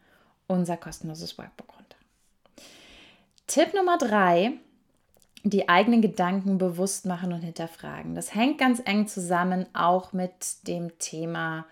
unser 0.47 0.75
kostenloses 0.75 1.37
Workbook 1.37 1.69
runter. 1.77 1.95
Tipp 3.47 3.73
Nummer 3.73 3.97
drei, 3.97 4.51
die 5.43 5.69
eigenen 5.69 6.01
Gedanken 6.01 6.57
bewusst 6.57 7.05
machen 7.05 7.31
und 7.31 7.39
hinterfragen. 7.39 8.15
Das 8.15 8.35
hängt 8.35 8.57
ganz 8.57 8.81
eng 8.83 9.07
zusammen 9.07 9.65
auch 9.73 10.11
mit 10.11 10.67
dem 10.67 10.99
Thema 10.99 11.65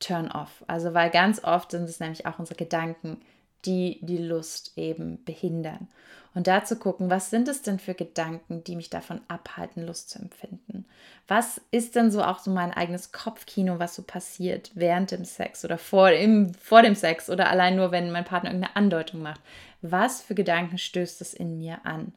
Turn-off. 0.00 0.64
Also 0.66 0.94
weil 0.94 1.10
ganz 1.10 1.42
oft 1.42 1.70
sind 1.70 1.84
es 1.84 2.00
nämlich 2.00 2.26
auch 2.26 2.38
unsere 2.38 2.56
Gedanken, 2.56 3.20
die 3.64 3.98
die 4.02 4.18
Lust 4.18 4.72
eben 4.76 5.24
behindern. 5.24 5.88
Und 6.34 6.46
da 6.46 6.62
zu 6.64 6.76
gucken, 6.76 7.10
was 7.10 7.30
sind 7.30 7.48
es 7.48 7.62
denn 7.62 7.78
für 7.78 7.94
Gedanken, 7.94 8.62
die 8.62 8.76
mich 8.76 8.90
davon 8.90 9.20
abhalten, 9.28 9.84
Lust 9.84 10.10
zu 10.10 10.20
empfinden? 10.20 10.84
Was 11.26 11.60
ist 11.70 11.96
denn 11.96 12.10
so 12.10 12.22
auch 12.22 12.38
so 12.38 12.50
mein 12.50 12.72
eigenes 12.72 13.12
Kopfkino, 13.12 13.78
was 13.78 13.94
so 13.94 14.02
passiert 14.02 14.70
während 14.74 15.10
dem 15.10 15.24
Sex 15.24 15.64
oder 15.64 15.78
vor, 15.78 16.10
im, 16.10 16.54
vor 16.54 16.82
dem 16.82 16.94
Sex 16.94 17.28
oder 17.28 17.50
allein 17.50 17.76
nur, 17.76 17.90
wenn 17.90 18.12
mein 18.12 18.24
Partner 18.24 18.50
irgendeine 18.50 18.76
Andeutung 18.76 19.20
macht? 19.20 19.40
Was 19.82 20.22
für 20.22 20.34
Gedanken 20.34 20.78
stößt 20.78 21.20
es 21.20 21.34
in 21.34 21.58
mir 21.58 21.80
an? 21.84 22.12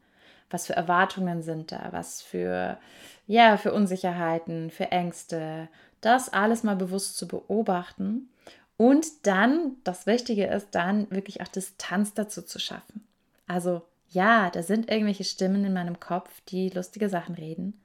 Was 0.52 0.68
für 0.68 0.74
Erwartungen 0.74 1.42
sind 1.42 1.72
da? 1.72 1.88
Was 1.92 2.22
für, 2.22 2.78
ja, 3.26 3.58
für 3.58 3.74
Unsicherheiten, 3.74 4.70
für 4.70 4.92
Ängste? 4.92 5.68
Das 6.02 6.30
alles 6.30 6.64
mal 6.64 6.76
bewusst 6.76 7.18
zu 7.18 7.28
beobachten 7.28 8.30
und 8.78 9.28
dann, 9.28 9.76
das 9.84 10.08
Wichtige 10.08 10.48
ist, 10.48 10.70
dann 10.72 11.10
wirklich 11.12 11.42
auch 11.42 11.48
Distanz 11.48 12.14
dazu 12.16 12.42
zu 12.42 12.58
schaffen. 12.58 13.06
Also 13.48 13.84
ja, 14.10 14.50
da 14.50 14.64
sind 14.64 14.90
irgendwelche 14.90 15.24
Stimmen 15.24 15.64
in 15.64 15.74
meinem 15.74 16.00
Kopf, 16.00 16.42
die 16.50 16.70
lustige 16.70 17.08
Sachen 17.08 17.36
reden, 17.36 17.80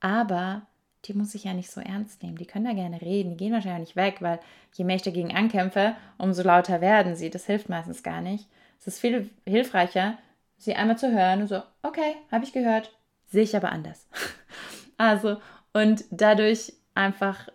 aber 0.00 0.62
die 1.04 1.12
muss 1.12 1.34
ich 1.34 1.44
ja 1.44 1.52
nicht 1.52 1.70
so 1.70 1.80
ernst 1.80 2.22
nehmen. 2.22 2.38
Die 2.38 2.46
können 2.46 2.64
da 2.64 2.72
gerne 2.72 3.00
reden, 3.00 3.30
die 3.30 3.36
gehen 3.36 3.52
wahrscheinlich 3.52 3.90
nicht 3.90 3.96
weg, 3.96 4.16
weil 4.20 4.40
je 4.72 4.84
mehr 4.84 4.96
ich 4.96 5.02
dagegen 5.02 5.36
ankämpfe, 5.36 5.94
umso 6.18 6.42
lauter 6.42 6.80
werden 6.80 7.14
sie. 7.14 7.30
Das 7.30 7.46
hilft 7.46 7.68
meistens 7.68 8.02
gar 8.02 8.20
nicht. 8.20 8.48
Es 8.80 8.86
ist 8.86 9.00
viel 9.00 9.30
hilfreicher, 9.46 10.18
sie 10.56 10.74
einmal 10.74 10.98
zu 10.98 11.12
hören 11.12 11.42
und 11.42 11.48
so, 11.48 11.62
okay, 11.82 12.16
habe 12.32 12.44
ich 12.44 12.52
gehört, 12.52 12.90
sehe 13.26 13.42
ich 13.42 13.56
aber 13.56 13.72
anders. 13.72 14.08
also, 14.96 15.36
und 15.72 16.04
dadurch 16.10 16.72
einfach 16.94 17.48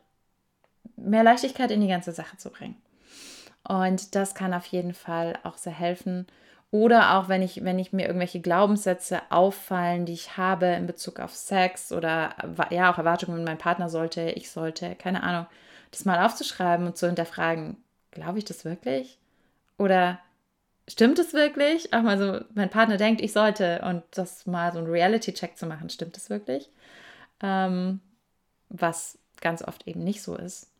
mehr 0.96 1.24
Leichtigkeit 1.24 1.72
in 1.72 1.82
die 1.82 1.88
ganze 1.88 2.12
Sache 2.12 2.38
zu 2.38 2.50
bringen. 2.50 2.76
Und 3.68 4.16
das 4.16 4.36
kann 4.36 4.54
auf 4.54 4.66
jeden 4.66 4.94
Fall 4.94 5.38
auch 5.44 5.58
sehr 5.58 5.74
helfen. 5.74 6.28
Oder 6.72 7.16
auch 7.16 7.30
wenn 7.30 7.42
ich, 7.42 7.64
wenn 7.64 7.80
ich 7.80 7.94
mir 7.94 8.06
irgendwelche 8.06 8.42
Glaubenssätze 8.42 9.22
auffallen, 9.30 10.06
die 10.06 10.14
ich 10.14 10.38
habe 10.38 10.68
in 10.68 10.86
Bezug 10.86 11.20
auf 11.20 11.34
Sex 11.34 11.92
oder 11.92 12.36
ja, 12.70 12.92
auch 12.92 12.98
Erwartungen 12.98 13.38
mit 13.38 13.48
meinem 13.48 13.58
Partner 13.58 13.90
sollte, 13.90 14.30
ich 14.32 14.52
sollte, 14.52 14.96
keine 14.96 15.24
Ahnung, 15.24 15.48
das 15.92 16.06
mal 16.06 16.24
aufzuschreiben 16.24 16.86
und 16.86 16.96
zu 16.96 17.08
hinterfragen, 17.08 17.78
glaube 18.12 18.38
ich 18.38 18.46
das 18.46 18.66
wirklich? 18.66 19.18
Oder 19.78 20.20
stimmt 20.88 21.18
es 21.18 21.34
wirklich? 21.34 21.92
Auch 21.94 22.04
mal 22.04 22.20
so, 22.20 22.46
mein 22.54 22.70
Partner 22.70 22.98
denkt, 22.98 23.22
ich 23.22 23.34
sollte 23.34 23.82
und 23.84 24.04
das 24.12 24.46
mal 24.46 24.72
so 24.72 24.80
ein 24.80 24.86
Reality-Check 24.88 25.58
zu 25.58 25.66
machen, 25.66 25.90
stimmt 25.90 26.18
es 26.18 26.30
wirklich? 26.30 26.70
Ähm, 27.42 28.00
was 28.70 29.18
ganz 29.42 29.62
oft 29.62 29.88
eben 29.88 30.04
nicht 30.04 30.22
so 30.22 30.36
ist. 30.36 30.72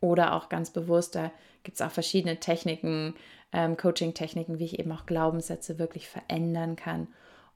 Oder 0.00 0.34
auch 0.34 0.48
ganz 0.48 0.70
bewusst, 0.70 1.14
da 1.14 1.30
gibt 1.64 1.76
es 1.76 1.82
auch 1.82 1.90
verschiedene 1.90 2.38
Techniken, 2.38 3.14
ähm, 3.52 3.76
Coaching-Techniken, 3.76 4.58
wie 4.58 4.64
ich 4.64 4.78
eben 4.78 4.92
auch 4.92 5.06
Glaubenssätze 5.06 5.78
wirklich 5.78 6.08
verändern 6.08 6.76
kann, 6.76 7.08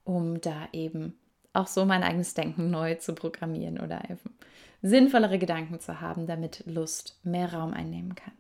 um 0.05 0.41
da 0.41 0.69
eben 0.73 1.19
auch 1.53 1.67
so 1.67 1.85
mein 1.85 2.03
eigenes 2.03 2.35
Denken 2.35 2.71
neu 2.71 2.97
zu 2.97 3.15
programmieren 3.15 3.79
oder 3.79 4.03
eben 4.11 4.37
sinnvollere 4.81 5.39
Gedanken 5.39 5.79
zu 5.81 6.01
haben, 6.01 6.27
damit 6.27 6.65
Lust 6.67 7.21
mehr 7.23 7.53
Raum 7.53 7.73
einnehmen 7.73 8.15
kann. 8.15 8.33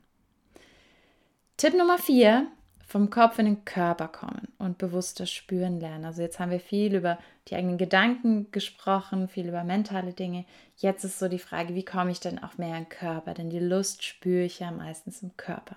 Tipp 1.57 1.75
Nummer 1.75 1.99
vier 1.99 2.49
vom 2.87 3.11
Kopf 3.11 3.39
in 3.39 3.47
den 3.47 3.65
Körper 3.65 4.09
kommen 4.09 4.49
und 4.59 4.79
bewusster 4.79 5.27
spüren 5.27 5.81
lernen. 5.81 6.05
Also 6.05 6.23
jetzt 6.23 6.39
haben 6.39 6.51
wir 6.51 6.61
viel 6.61 6.95
über 6.95 7.19
die 7.49 7.57
eigenen 7.57 7.79
Gedanken 7.79 8.51
gesprochen, 8.51 9.29
viel 9.29 9.49
über 9.49 9.65
mentale 9.65 10.13
Dinge. 10.13 10.45
Jetzt 10.77 11.05
ist 11.05 11.19
so 11.19 11.29
die 11.29 11.39
Frage, 11.39 11.75
wie 11.75 11.85
komme 11.85 12.11
ich 12.11 12.21
denn 12.21 12.43
auch 12.43 12.59
mehr 12.59 12.77
in 12.77 12.85
den 12.85 12.89
Körper? 12.89 13.35
Denn 13.35 13.51
die 13.51 13.59
Lust 13.59 14.05
spüre 14.05 14.45
ich 14.45 14.61
ja 14.61 14.71
meistens 14.71 15.23
im 15.23 15.37
Körper. 15.37 15.77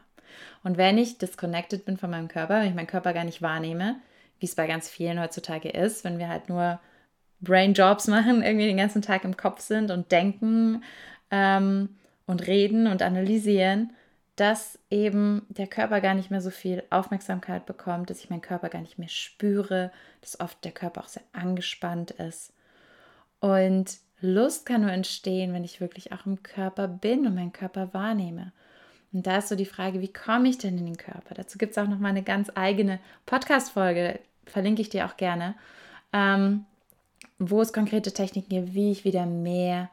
Und 0.64 0.78
wenn 0.78 0.98
ich 0.98 1.18
disconnected 1.18 1.86
bin 1.86 1.98
von 1.98 2.10
meinem 2.10 2.28
Körper, 2.28 2.60
wenn 2.60 2.70
ich 2.70 2.76
meinen 2.76 2.88
Körper 2.88 3.14
gar 3.14 3.24
nicht 3.24 3.42
wahrnehme, 3.42 3.98
wie 4.40 4.46
es 4.46 4.56
bei 4.56 4.68
ganz 4.68 4.90
vielen 4.90 5.20
heutzutage 5.20 5.70
ist, 5.70 6.04
wenn 6.04 6.20
wir 6.20 6.28
halt 6.28 6.50
nur 6.50 6.80
Brain 7.42 7.74
Jobs 7.74 8.08
machen, 8.10 8.44
irgendwie 8.44 8.68
den 8.68 8.78
ganzen 8.78 9.02
Tag 9.02 9.24
im 9.24 9.38
Kopf 9.38 9.62
sind 9.62 9.92
und 9.92 10.12
denken 10.12 10.84
ähm, 11.32 11.96
und 12.26 12.48
reden 12.48 12.88
und 12.88 13.02
analysieren, 13.02 13.94
dass 14.36 14.78
eben 14.90 15.46
der 15.50 15.68
Körper 15.68 16.02
gar 16.02 16.14
nicht 16.14 16.30
mehr 16.30 16.42
so 16.42 16.50
viel 16.50 16.84
Aufmerksamkeit 16.90 17.66
bekommt, 17.66 18.10
dass 18.10 18.20
ich 18.20 18.30
meinen 18.30 18.42
Körper 18.42 18.70
gar 18.70 18.82
nicht 18.82 19.00
mehr 19.00 19.08
spüre, 19.08 19.92
dass 20.22 20.40
oft 20.40 20.64
der 20.66 20.74
Körper 20.74 21.02
auch 21.02 21.08
sehr 21.08 21.24
angespannt 21.32 22.12
ist. 22.12 22.52
Und 23.40 23.98
Lust 24.20 24.66
kann 24.66 24.82
nur 24.82 24.92
entstehen, 24.92 25.54
wenn 25.54 25.64
ich 25.64 25.80
wirklich 25.80 26.12
auch 26.12 26.26
im 26.26 26.44
Körper 26.44 26.88
bin 26.88 27.26
und 27.26 27.36
meinen 27.36 27.54
Körper 27.54 27.94
wahrnehme. 27.94 28.52
Und 29.14 29.26
da 29.26 29.38
ist 29.38 29.48
so 29.48 29.56
die 29.56 29.66
Frage, 29.66 30.02
wie 30.02 30.12
komme 30.12 30.50
ich 30.50 30.58
denn 30.58 30.78
in 30.78 30.86
den 30.86 30.98
Körper? 30.98 31.34
Dazu 31.36 31.58
gibt 31.58 31.72
es 31.72 31.78
auch 31.78 31.88
noch 31.88 32.00
mal 32.00 32.10
eine 32.10 32.24
ganz 32.24 32.52
eigene 32.56 33.00
Podcast-Folge, 33.26 34.20
verlinke 34.46 34.82
ich 34.82 34.90
dir 34.90 35.06
auch 35.06 35.16
gerne, 35.16 35.56
ähm, 36.12 36.66
wo 37.40 37.62
es 37.62 37.72
konkrete 37.72 38.12
Techniken 38.12 38.50
gibt, 38.50 38.74
wie 38.74 38.92
ich 38.92 39.06
wieder 39.06 39.26
mehr 39.26 39.90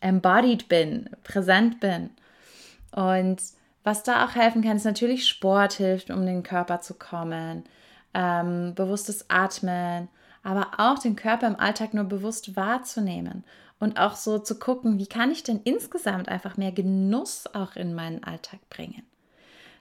embodied 0.00 0.68
bin, 0.68 1.08
präsent 1.24 1.80
bin 1.80 2.10
und 2.92 3.40
was 3.84 4.02
da 4.02 4.24
auch 4.24 4.34
helfen 4.34 4.62
kann, 4.62 4.76
ist 4.76 4.84
natürlich 4.84 5.26
Sport 5.26 5.74
hilft, 5.74 6.10
um 6.10 6.20
in 6.20 6.26
den 6.26 6.42
Körper 6.42 6.80
zu 6.80 6.94
kommen, 6.94 7.64
ähm, 8.14 8.74
bewusstes 8.74 9.30
Atmen, 9.30 10.08
aber 10.42 10.68
auch 10.78 10.98
den 10.98 11.16
Körper 11.16 11.46
im 11.46 11.56
Alltag 11.56 11.94
nur 11.94 12.04
bewusst 12.04 12.56
wahrzunehmen 12.56 13.44
und 13.78 13.98
auch 13.98 14.16
so 14.16 14.38
zu 14.38 14.58
gucken, 14.58 14.98
wie 14.98 15.06
kann 15.06 15.30
ich 15.30 15.42
denn 15.42 15.60
insgesamt 15.64 16.28
einfach 16.28 16.56
mehr 16.56 16.72
Genuss 16.72 17.46
auch 17.54 17.76
in 17.76 17.94
meinen 17.94 18.24
Alltag 18.24 18.60
bringen. 18.68 19.04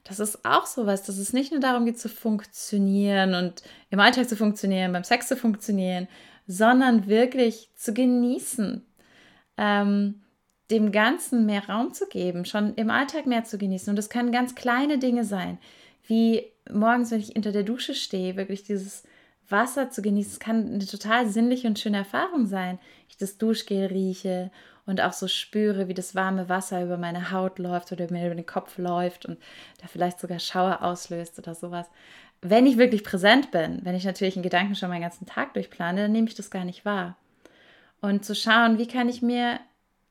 Das 0.04 0.20
ist 0.20 0.46
auch 0.46 0.66
sowas, 0.66 1.04
dass 1.04 1.18
es 1.18 1.34
nicht 1.34 1.52
nur 1.52 1.60
darum 1.60 1.86
geht 1.86 2.00
zu 2.00 2.08
funktionieren 2.08 3.34
und 3.34 3.62
im 3.90 4.00
Alltag 4.00 4.30
zu 4.30 4.38
funktionieren, 4.38 4.94
beim 4.94 5.04
Sex 5.04 5.28
zu 5.28 5.36
funktionieren, 5.36 6.08
sondern 6.48 7.08
wirklich 7.08 7.70
zu 7.76 7.94
genießen. 7.94 8.86
Ähm, 9.58 10.22
dem 10.72 10.92
Ganzen 10.92 11.46
mehr 11.46 11.68
Raum 11.68 11.94
zu 11.94 12.08
geben, 12.08 12.46
schon 12.46 12.76
im 12.76 12.90
Alltag 12.90 13.26
mehr 13.26 13.44
zu 13.44 13.58
genießen. 13.58 13.90
Und 13.90 13.96
das 13.96 14.10
können 14.10 14.32
ganz 14.32 14.56
kleine 14.56 14.98
Dinge 14.98 15.24
sein, 15.24 15.58
wie 16.08 16.44
morgens, 16.70 17.12
wenn 17.12 17.20
ich 17.20 17.36
unter 17.36 17.52
der 17.52 17.64
Dusche 17.64 17.94
stehe, 17.94 18.36
wirklich 18.36 18.64
dieses 18.64 19.04
Wasser 19.50 19.90
zu 19.90 20.02
genießen. 20.02 20.34
Es 20.34 20.40
kann 20.40 20.74
eine 20.74 20.86
total 20.86 21.28
sinnliche 21.28 21.68
und 21.68 21.80
schöne 21.80 21.98
Erfahrung 21.98 22.48
sein. 22.48 22.80
Ich 23.08 23.18
das 23.18 23.38
Duschgel 23.38 23.86
rieche 23.86 24.52
und 24.86 25.02
auch 25.02 25.14
so 25.14 25.28
spüre, 25.28 25.88
wie 25.88 25.94
das 25.94 26.16
warme 26.16 26.50
Wasser 26.50 26.84
über 26.84 26.98
meine 26.98 27.32
Haut 27.32 27.60
läuft 27.60 27.92
oder 27.92 28.12
mir 28.12 28.26
über 28.26 28.36
den 28.36 28.46
Kopf 28.46 28.78
läuft 28.78 29.26
und 29.26 29.38
da 29.82 29.88
vielleicht 29.88 30.20
sogar 30.20 30.40
Schauer 30.40 30.82
auslöst 30.82 31.38
oder 31.40 31.56
sowas. 31.56 31.88
Wenn 32.42 32.66
ich 32.66 32.78
wirklich 32.78 33.04
präsent 33.04 33.52
bin, 33.52 33.80
wenn 33.84 33.96
ich 33.96 34.06
natürlich 34.06 34.38
in 34.38 34.44
Gedanken 34.44 34.76
schon 34.76 34.90
meinen 34.90 35.02
ganzen 35.02 35.26
Tag 35.26 35.54
durchplane, 35.54 36.04
dann 36.04 36.12
nehme 36.12 36.28
ich 36.28 36.36
das 36.36 36.52
gar 36.52 36.66
nicht 36.66 36.86
wahr. 36.86 37.18
Und 38.00 38.26
zu 38.26 38.36
schauen, 38.36 38.78
wie 38.78 38.88
kann 38.88 39.10
ich 39.10 39.22
mir 39.22 39.60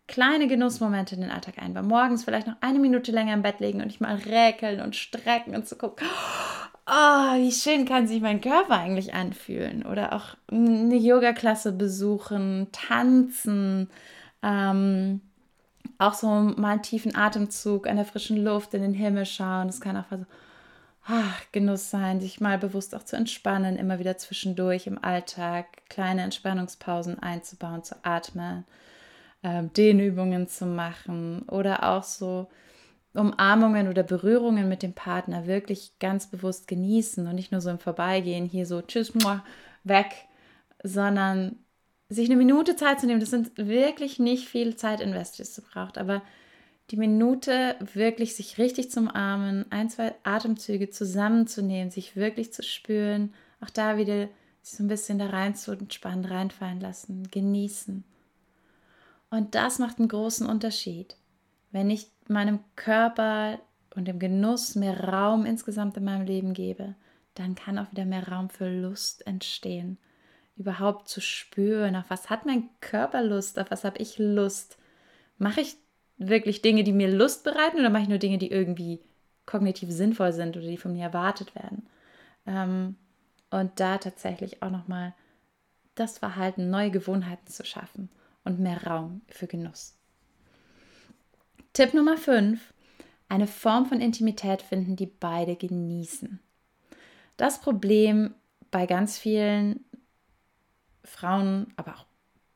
kleine 0.07 0.47
Genussmomente 0.47 1.15
in 1.15 1.21
den 1.21 1.31
Alltag 1.31 1.59
einbauen. 1.59 1.89
Morgens 1.89 2.25
vielleicht 2.25 2.47
noch 2.47 2.57
eine 2.61 2.79
Minute 2.79 3.13
länger 3.13 3.35
im 3.35 3.43
Bett 3.43 3.61
legen 3.61 3.81
und 3.81 3.89
ich 3.89 4.01
mal 4.01 4.15
räkeln 4.15 4.81
und 4.81 4.95
strecken 4.95 5.55
und 5.55 5.67
zu 5.67 5.77
gucken, 5.77 6.07
oh, 6.87 7.35
wie 7.39 7.53
schön 7.53 7.85
kann 7.87 8.07
sich 8.07 8.21
mein 8.21 8.41
Körper 8.41 8.79
eigentlich 8.79 9.15
anfühlen. 9.15 9.85
Oder 9.85 10.13
auch 10.13 10.37
eine 10.51 10.97
Yoga-Klasse 10.97 11.73
besuchen, 11.73 12.69
tanzen, 12.73 13.91
ähm, 14.43 15.21
auch 15.99 16.15
so 16.15 16.29
mal 16.29 16.73
einen 16.73 16.83
tiefen 16.83 17.17
Atemzug 17.17 17.89
an 17.89 17.97
der 17.97 18.05
frischen 18.05 18.43
Luft 18.43 18.75
in 18.75 18.83
den 18.83 18.95
Himmel 18.95 19.27
schauen. 19.27 19.67
Das 19.67 19.81
kann 19.81 19.97
auch 19.97 20.05
so 20.11 20.25
ach, 21.09 21.43
Genuss 21.53 21.91
sein, 21.91 22.21
sich 22.21 22.41
mal 22.41 22.59
bewusst 22.59 22.95
auch 22.95 23.05
zu 23.05 23.17
entspannen, 23.17 23.77
immer 23.77 23.99
wieder 23.99 24.19
zwischendurch 24.19 24.87
im 24.87 25.03
Alltag 25.03 25.67
kleine 25.89 26.23
Entspannungspausen 26.23 27.19
einzubauen, 27.21 27.83
zu 27.83 27.95
atmen 28.03 28.65
ähm, 29.43 29.73
Dehnübungen 29.73 30.49
zu 30.49 30.67
machen 30.67 31.43
oder 31.49 31.91
auch 31.91 32.03
so 32.03 32.49
Umarmungen 33.15 33.89
oder 33.89 34.03
Berührungen 34.03 34.69
mit 34.69 34.83
dem 34.83 34.93
Partner 34.93 35.47
wirklich 35.47 35.99
ganz 35.99 36.27
bewusst 36.27 36.69
genießen 36.69 37.27
und 37.27 37.35
nicht 37.35 37.53
nur 37.53 37.61
so 37.61 37.71
im 37.71 37.79
Vorbeigehen 37.79 38.47
hier 38.47 38.67
so 38.67 38.83
tschüss, 38.83 39.15
muah, 39.15 39.45
weg, 39.85 40.13
sondern 40.83 41.57
sich 42.09 42.29
eine 42.29 42.37
Minute 42.37 42.77
Zeit 42.77 43.01
zu 43.01 43.07
nehmen. 43.07 43.21
Das 43.21 43.31
sind 43.31 43.57
wirklich 43.57 44.19
nicht 44.19 44.49
viel 44.49 44.77
Zeit 44.77 45.01
invest, 45.01 45.39
die 45.39 45.43
es 45.43 45.61
braucht, 45.61 45.99
aber 45.99 46.23
die 46.91 46.97
Minute 46.97 47.77
wirklich 47.95 48.37
sich 48.37 48.59
richtig 48.59 48.91
zum 48.91 49.09
Armen, 49.09 49.65
ein, 49.71 49.91
zwei 49.91 50.15
Atemzüge 50.23 50.91
zusammenzunehmen, 50.91 51.91
sich 51.91 52.15
wirklich 52.15 52.53
zu 52.53 52.63
spüren, 52.63 53.35
auch 53.61 53.71
da 53.71 53.97
wieder 53.97 54.29
so 54.63 54.85
ein 54.85 54.89
bisschen 54.89 55.19
da 55.19 55.27
rein 55.27 55.55
zu 55.55 55.73
entspannen, 55.73 56.25
reinfallen 56.25 56.81
lassen, 56.81 57.29
genießen. 57.31 58.05
Und 59.31 59.55
das 59.55 59.79
macht 59.79 59.99
einen 59.99 60.09
großen 60.09 60.47
Unterschied. 60.47 61.17
Wenn 61.73 61.91
ich 61.91 62.11
meinem 62.29 62.61
Körper 62.77 63.59
und 63.95 64.07
dem 64.07 64.19
Genuss 64.19 64.75
mehr 64.75 65.09
Raum 65.09 65.45
insgesamt 65.45 65.97
in 65.97 66.05
meinem 66.05 66.27
Leben 66.27 66.55
gebe, 66.55 66.95
dann 67.35 67.55
kann 67.55 67.79
auch 67.79 67.91
wieder 67.91 68.05
mehr 68.05 68.29
Raum 68.29 68.49
für 68.51 68.69
Lust 68.69 69.27
entstehen. 69.27 69.99
Überhaupt 70.57 71.09
zu 71.09 71.21
spüren, 71.21 71.97
auf 71.97 72.07
was 72.09 72.31
hat 72.31 72.47
mein 72.47 72.69
Körper 72.81 73.23
Lust, 73.23 73.59
auf 73.59 73.71
was 73.71 73.85
habe 73.85 73.99
ich 73.99 74.19
Lust. 74.19 74.79
Mache 75.39 75.61
ich 75.61 75.77
wirklich 76.17 76.63
Dinge, 76.63 76.83
die 76.83 76.93
mir 76.93 77.11
Lust 77.13 77.45
bereiten 77.45 77.79
oder 77.79 77.91
mache 77.91 78.05
ich 78.05 78.09
nur 78.09 78.19
Dinge, 78.19 78.39
die 78.39 78.51
irgendwie 78.51 79.01
kognitiv 79.45 79.91
sinnvoll 79.91 80.33
sind 80.33 80.57
oder 80.57 80.67
die 80.67 80.79
von 80.79 80.95
mir 80.95 81.05
erwartet 81.05 81.55
werden? 81.55 81.87
Ähm, 82.47 82.97
und 83.51 83.79
da 83.79 83.99
tatsächlich 83.99 84.63
auch 84.63 84.71
nochmal 84.71 85.15
das 85.95 86.19
Verhalten, 86.19 86.71
neue 86.71 86.91
Gewohnheiten 86.91 87.47
zu 87.49 87.65
schaffen 87.65 88.09
und 88.47 88.61
mehr 88.61 88.83
Raum 88.85 89.21
für 89.29 89.47
Genuss. 89.47 89.95
Tipp 91.73 91.93
Nummer 91.93 92.17
5. 92.17 92.73
Eine 93.29 93.47
Form 93.47 93.87
von 93.87 94.01
Intimität 94.01 94.63
finden, 94.63 94.97
die 94.97 95.07
beide 95.07 95.57
genießen. 95.57 96.41
Das 97.37 97.61
Problem 97.61 98.35
bei 98.71 98.87
ganz 98.87 99.19
vielen 99.19 99.85
Frauen, 101.05 101.73
aber 101.77 101.97
auch 101.97 102.07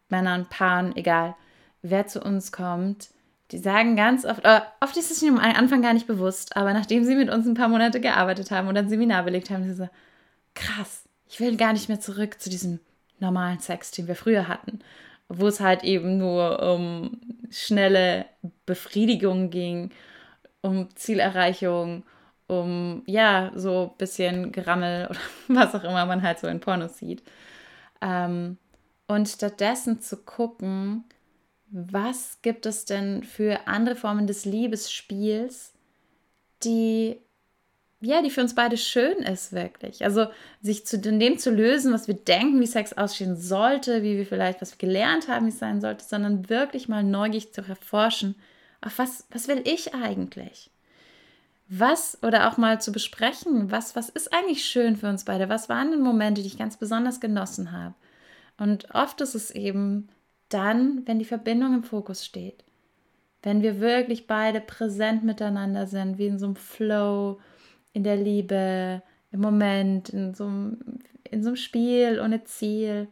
Männern, 0.09 0.47
Paaren, 0.49 0.97
egal, 0.97 1.37
wer 1.83 2.07
zu 2.07 2.23
uns 2.23 2.53
kommt, 2.53 3.11
die 3.51 3.59
sagen 3.59 3.97
ganz 3.97 4.25
oft, 4.25 4.45
äh, 4.45 4.61
oft 4.81 4.97
ist 4.97 5.11
es 5.11 5.23
ihnen 5.23 5.39
am 5.39 5.45
Anfang 5.45 5.83
gar 5.83 5.93
nicht 5.93 6.07
bewusst, 6.07 6.57
aber 6.57 6.73
nachdem 6.73 7.05
sie 7.05 7.17
mit 7.17 7.31
uns 7.31 7.47
ein 7.47 7.55
paar 7.55 7.69
Monate 7.69 8.01
gearbeitet 8.01 8.51
haben 8.51 8.69
oder 8.69 8.81
ein 8.81 8.89
Seminar 8.89 9.25
belegt 9.25 9.51
haben, 9.51 9.65
sie 9.65 9.75
so, 9.75 9.89
krass, 10.55 11.05
ich 11.29 11.41
will 11.41 11.57
gar 11.57 11.73
nicht 11.73 11.89
mehr 11.89 12.01
zurück 12.01 12.41
zu 12.41 12.49
diesem 12.49 12.81
normalen 13.19 13.59
Sex, 13.59 13.91
den 13.91 14.09
wir 14.09 14.15
früher 14.15 14.49
hatten, 14.49 14.81
wo 15.31 15.47
es 15.47 15.61
halt 15.61 15.85
eben 15.85 16.19
nur 16.19 16.61
um 16.61 17.21
schnelle 17.51 18.27
Befriedigung 18.67 19.51
ging, 19.51 19.91
um 20.61 20.89
Zielerreichung, 20.97 22.03
um 22.49 23.03
ja, 23.07 23.53
so 23.55 23.93
ein 23.93 23.99
bisschen 23.99 24.53
Gerammel 24.53 25.07
oder 25.11 25.21
was 25.49 25.75
auch 25.75 25.85
immer 25.85 26.05
man 26.05 26.23
halt 26.23 26.41
so 26.41 26.49
in 26.49 26.61
Pornos 26.61 26.99
sieht. 26.99 27.23
Ähm, 28.03 28.59
und 29.07 29.29
stattdessen 29.29 30.01
zu 30.01 30.17
gucken, 30.19 31.05
was 31.71 32.39
gibt 32.43 32.67
es 32.67 32.85
denn 32.85 33.23
für 33.23 33.69
andere 33.69 33.95
Formen 33.95 34.27
des 34.27 34.45
Liebesspiels, 34.45 35.73
die 36.65 37.19
ja, 38.01 38.23
die 38.23 38.31
für 38.31 38.41
uns 38.41 38.55
beide 38.55 38.79
schön 38.79 39.19
ist, 39.19 39.53
wirklich. 39.53 40.05
Also 40.05 40.27
sich 40.63 40.87
zu 40.87 40.99
dem 40.99 41.39
zu 41.39 41.51
lösen, 41.51 41.93
was 41.93 42.09
wir 42.09 42.15
denken, 42.15 42.61
wie 42.61 42.67
Sex 42.67 42.95
aussehen 42.95 43.37
sollte, 43.37 44.03
wie 44.03 44.17
wir 44.17 44.27
vielleicht, 44.27 44.63
was 44.63 44.73
wir 44.73 44.79
gelernt 44.79 45.29
haben, 45.29 45.47
wie 45.47 45.51
es 45.51 45.59
sein 45.59 45.81
sollte, 45.83 46.05
sondern 46.05 46.49
wirklich 46.49 46.89
mal 46.89 47.05
neugierig 47.05 47.53
zu 47.53 47.61
erforschen, 47.61 48.37
auf 48.81 48.99
was, 48.99 49.27
was 49.31 49.49
will 49.49 49.61
ich 49.65 49.95
eigentlich? 49.95 50.71
Was, 51.69 52.19
oder 52.23 52.49
auch 52.49 52.57
mal 52.57 52.81
zu 52.81 52.91
besprechen, 52.91 53.71
was, 53.71 53.95
was 53.95 54.09
ist 54.09 54.33
eigentlich 54.33 54.65
schön 54.65 54.97
für 54.97 55.09
uns 55.09 55.25
beide? 55.25 55.51
Was 55.51 55.69
waren 55.69 55.91
denn 55.91 56.01
Momente, 56.01 56.41
die 56.41 56.49
ich 56.49 56.59
ganz 56.59 56.79
besonders 56.79 57.21
genossen 57.21 57.71
habe? 57.71 57.95
Und 58.57 58.95
oft 58.95 59.21
ist 59.21 59.35
es 59.35 59.51
eben 59.51 60.09
dann, 60.49 61.07
wenn 61.07 61.19
die 61.19 61.25
Verbindung 61.25 61.75
im 61.75 61.85
Fokus 61.85 62.25
steht. 62.25 62.65
Wenn 63.43 63.63
wir 63.63 63.81
wirklich 63.81 64.27
beide 64.27 64.61
präsent 64.61 65.23
miteinander 65.23 65.87
sind, 65.87 66.19
wie 66.19 66.27
in 66.27 66.39
so 66.39 66.47
einem 66.47 66.57
Flow, 66.57 67.39
in 67.93 68.05
der 68.05 68.17
Liebe, 68.17 69.03
im 69.33 69.41
Moment, 69.41 70.09
in 70.11 70.35
so 70.35 70.45
einem, 70.45 71.01
in 71.25 71.43
so 71.43 71.51
einem 71.51 71.57
Spiel 71.57 72.21
ohne 72.23 72.45
Ziel. 72.45 73.09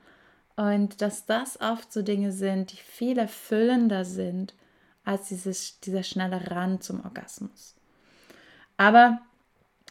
Und 0.56 1.00
dass 1.02 1.26
das 1.26 1.61
oft 1.61 1.92
so 1.92 2.02
Dinge 2.02 2.32
sind, 2.32 2.73
die 2.73 2.76
viel 2.76 3.18
erfüllender 3.18 4.04
sind 4.04 4.54
als 5.04 5.28
dieses, 5.28 5.80
dieser 5.80 6.02
schnelle 6.02 6.50
Rand 6.50 6.82
zum 6.82 7.04
Orgasmus. 7.04 7.76
Aber 8.76 9.20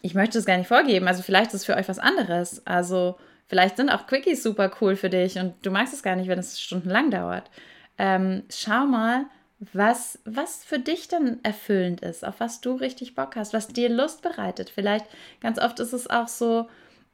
ich 0.01 0.13
möchte 0.13 0.37
es 0.37 0.45
gar 0.45 0.57
nicht 0.57 0.67
vorgeben. 0.67 1.07
Also 1.07 1.23
vielleicht 1.23 1.53
ist 1.53 1.61
es 1.61 1.65
für 1.65 1.75
euch 1.75 1.89
was 1.89 1.99
anderes. 1.99 2.65
Also 2.67 3.17
Vielleicht 3.47 3.77
sind 3.77 3.89
auch 3.89 4.07
Quickies 4.07 4.43
super 4.43 4.71
cool 4.81 4.95
für 4.95 5.09
dich 5.09 5.37
und 5.39 5.53
du 5.65 5.71
magst 5.71 5.93
es 5.93 6.03
gar 6.03 6.15
nicht, 6.15 6.27
wenn 6.27 6.39
es 6.39 6.59
stundenlang 6.59 7.11
dauert. 7.11 7.49
Ähm, 7.97 8.43
schau 8.49 8.85
mal, 8.85 9.25
was, 9.59 10.19
was 10.25 10.63
für 10.63 10.79
dich 10.79 11.07
dann 11.07 11.39
erfüllend 11.43 12.01
ist, 12.01 12.25
auf 12.25 12.39
was 12.39 12.61
du 12.61 12.73
richtig 12.73 13.15
Bock 13.15 13.35
hast, 13.35 13.53
was 13.53 13.67
dir 13.67 13.89
Lust 13.89 14.21
bereitet. 14.21 14.69
Vielleicht 14.69 15.05
ganz 15.41 15.59
oft 15.59 15.79
ist 15.79 15.93
es 15.93 16.09
auch 16.09 16.27
so, 16.27 16.67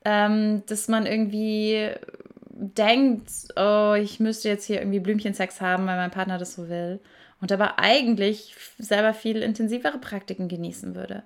ähm, 0.04 0.64
dass 0.68 0.88
man 0.88 1.06
irgendwie 1.06 1.90
denkt, 2.50 3.32
oh, 3.56 3.96
ich 3.98 4.20
müsste 4.20 4.50
jetzt 4.50 4.66
hier 4.66 4.80
irgendwie 4.80 5.00
Blümchensex 5.00 5.62
haben, 5.62 5.88
weil 5.88 5.98
mein 5.98 6.12
Partner 6.12 6.38
das 6.38 6.56
so 6.56 6.70
will. 6.70 7.00
Und 7.40 7.52
aber 7.52 7.80
eigentlich 7.80 8.56
selber 8.78 9.14
viel 9.14 9.42
intensivere 9.42 9.98
Praktiken 9.98 10.48
genießen 10.48 10.96
würde. 10.96 11.24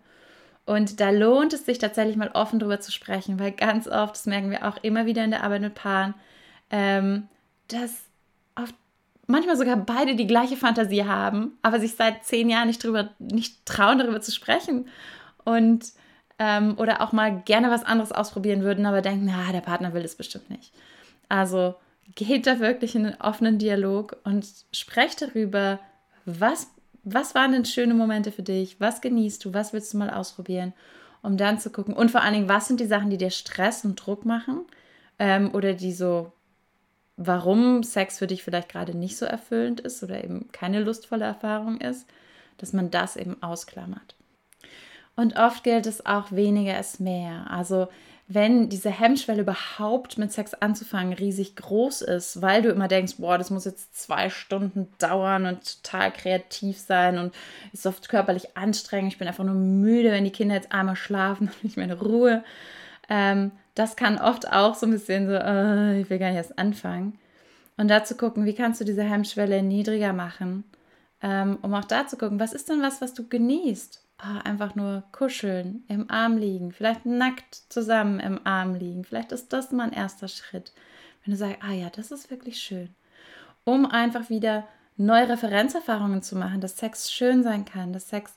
Und 0.66 1.00
da 1.00 1.12
lohnt 1.12 1.54
es 1.54 1.66
sich 1.66 1.78
tatsächlich 1.78 2.18
mal 2.18 2.32
offen 2.34 2.60
drüber 2.60 2.80
zu 2.80 2.92
sprechen, 2.92 3.40
weil 3.40 3.52
ganz 3.52 3.88
oft, 3.88 4.16
das 4.16 4.26
merken 4.26 4.52
wir 4.52 4.68
auch 4.68 4.78
immer 4.84 5.06
wieder 5.06 5.24
in 5.24 5.32
der 5.32 5.44
Arbeit 5.44 5.62
mit 5.62 5.76
Paaren, 5.76 6.14
ähm, 6.72 7.28
dass 7.70 8.04
oft 8.56 8.76
manchmal 9.28 9.58
sogar 9.58 9.78
beide 9.78 10.16
die 10.16 10.28
gleiche 10.28 10.58
Fantasie 10.58 11.06
haben, 11.06 11.58
aber 11.62 11.80
sich 11.80 11.96
seit 11.96 12.26
zehn 12.26 12.50
Jahren 12.50 12.68
nicht 12.68 12.84
drüber, 12.84 13.10
nicht 13.20 13.66
trauen, 13.66 14.00
darüber 14.00 14.22
zu 14.22 14.32
sprechen. 14.32 14.88
Und 15.44 15.92
ähm, 16.40 16.76
oder 16.78 17.02
auch 17.02 17.14
mal 17.14 17.42
gerne 17.46 17.70
was 17.70 17.84
anderes 17.84 18.12
ausprobieren 18.12 18.62
würden, 18.62 18.86
aber 18.86 19.02
denken, 19.02 19.26
na, 19.26 19.52
der 19.52 19.62
Partner 19.62 19.94
will 19.94 20.04
es 20.04 20.16
bestimmt 20.16 20.50
nicht. 20.50 20.72
Also 21.30 21.76
geht 22.16 22.48
da 22.48 22.60
wirklich 22.60 22.96
in 22.96 23.06
einen 23.06 23.22
offenen 23.22 23.58
Dialog 23.58 24.18
und 24.24 24.46
sprecht 24.72 25.22
darüber, 25.22 25.80
was 26.26 26.68
was 27.10 27.36
waren 27.36 27.54
denn 27.54 27.64
schöne 27.66 27.94
Momente 27.94 28.32
für 28.32 28.44
dich? 28.44 28.82
Was 28.82 29.00
genießt 29.00 29.46
du? 29.46 29.54
Was 29.54 29.72
willst 29.72 29.94
du 29.94 29.98
mal 29.98 30.10
ausprobieren? 30.10 30.74
Um 31.22 31.38
dann 31.38 31.58
zu 31.58 31.70
gucken. 31.70 31.94
Und 31.94 32.12
vor 32.12 32.22
allen 32.22 32.34
Dingen, 32.34 32.50
was 32.50 32.68
sind 32.68 32.80
die 32.80 32.86
Sachen, 32.86 33.10
die 33.10 33.18
dir 33.18 33.30
Stress 33.30 33.86
und 33.86 33.96
Druck 33.96 34.26
machen? 34.26 34.66
Ähm, 35.18 35.52
oder 35.54 35.74
die 35.74 35.94
so, 35.94 36.34
warum 37.18 37.84
Sex 37.84 38.20
für 38.20 38.28
dich 38.28 38.44
vielleicht 38.44 38.70
gerade 38.70 38.96
nicht 38.96 39.18
so 39.18 39.26
erfüllend 39.26 39.82
ist 39.82 40.04
oder 40.04 40.24
eben 40.24 40.50
keine 40.52 40.80
lustvolle 40.80 41.26
Erfahrung 41.26 41.82
ist, 41.82 42.08
dass 42.58 42.74
man 42.74 42.92
das 42.92 43.16
eben 43.16 43.42
ausklammert. 43.42 44.16
Und 45.16 45.36
oft 45.36 45.64
gilt 45.64 45.88
es 45.88 46.06
auch, 46.06 46.32
weniger 46.32 46.80
ist 46.80 47.00
mehr. 47.00 47.50
Also 47.50 47.88
wenn 48.28 48.68
diese 48.68 48.90
Hemmschwelle 48.90 49.42
überhaupt 49.42 50.18
mit 50.18 50.34
Sex 50.34 50.54
anzufangen 50.54 51.14
riesig 51.14 51.56
groß 51.56 52.02
ist, 52.02 52.42
weil 52.42 52.62
du 52.62 52.70
immer 52.70 52.90
denkst, 52.90 53.16
boah, 53.18 53.38
das 53.38 53.50
muss 53.50 53.64
jetzt 53.64 53.98
zwei 53.98 54.30
Stunden 54.30 54.90
dauern 55.00 55.46
und 55.46 55.82
total 55.82 56.12
kreativ 56.12 56.78
sein 56.78 57.18
und 57.18 57.34
ist 57.72 57.88
oft 57.88 58.10
körperlich 58.10 58.58
anstrengend, 58.58 59.14
ich 59.14 59.18
bin 59.18 59.30
einfach 59.30 59.46
nur 59.46 59.56
müde, 59.56 60.12
wenn 60.12 60.26
die 60.26 60.32
Kinder 60.32 60.56
jetzt 60.56 60.74
einmal 60.74 60.98
schlafen, 60.98 61.48
dann 61.48 61.56
nicht 61.64 61.78
mehr 61.78 61.86
in 61.86 61.94
Ruhe. 61.94 62.44
Ähm, 63.10 63.52
das 63.76 63.96
kann 63.96 64.18
oft 64.18 64.52
auch 64.52 64.76
so 64.76 64.86
ein 64.86 64.92
bisschen 64.92 65.28
so, 65.28 65.34
äh, 65.34 66.02
ich 66.02 66.10
will 66.10 66.20
gar 66.20 66.28
nicht 66.28 66.38
erst 66.38 66.58
anfangen. 66.58 67.20
Und 67.78 67.90
da 67.90 68.04
zu 68.04 68.16
gucken, 68.16 68.46
wie 68.46 68.56
kannst 68.56 68.82
du 68.82 68.86
diese 68.86 69.04
Hemmschwelle 69.04 69.62
niedriger 69.62 70.14
machen, 70.14 70.64
ähm, 71.22 71.60
um 71.62 71.74
auch 71.74 71.86
da 71.86 72.08
zu 72.08 72.18
gucken, 72.18 72.40
was 72.40 72.54
ist 72.54 72.70
denn 72.70 72.82
was, 72.82 73.02
was 73.02 73.14
du 73.14 73.28
genießt? 73.28 74.08
oh, 74.24 74.40
einfach 74.44 74.76
nur 74.76 75.04
kuscheln, 75.12 75.84
im 75.88 76.10
Arm 76.10 76.38
liegen, 76.38 76.72
vielleicht 76.72 77.06
nackt 77.06 77.56
zusammen 77.70 78.20
im 78.20 78.46
Arm 78.46 78.76
liegen. 78.76 79.04
Vielleicht 79.04 79.32
ist 79.32 79.54
das 79.54 79.72
mal 79.72 79.86
ein 79.86 79.94
erster 79.94 80.28
Schritt. 80.28 80.74
Wenn 81.24 81.32
du 81.32 81.38
sagst, 81.38 81.58
ah 81.62 81.74
ja, 81.74 81.90
das 81.90 82.12
ist 82.12 82.32
wirklich 82.32 82.60
schön. 82.60 82.96
Um 83.64 83.86
einfach 83.86 84.30
wieder 84.30 84.68
neue 84.96 85.30
Referenzerfahrungen 85.30 86.24
zu 86.24 86.36
machen, 86.36 86.62
dass 86.62 86.78
Sex 86.78 87.12
schön 87.12 87.44
sein 87.44 87.66
kann, 87.66 87.94
dass 87.94 88.10
Sex 88.10 88.36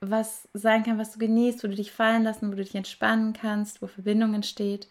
was 0.00 0.48
sein 0.54 0.82
kann, 0.82 0.98
was 0.98 1.12
du 1.12 1.18
genießt, 1.18 1.62
wo 1.62 1.68
du 1.68 1.74
dich 1.74 1.92
fallen 1.92 2.24
lassen, 2.24 2.48
wo 2.48 2.54
du 2.54 2.62
dich 2.62 2.74
entspannen 2.74 3.32
kannst, 3.32 3.82
wo 3.82 3.86
Verbindung 3.86 4.34
entsteht. 4.34 4.88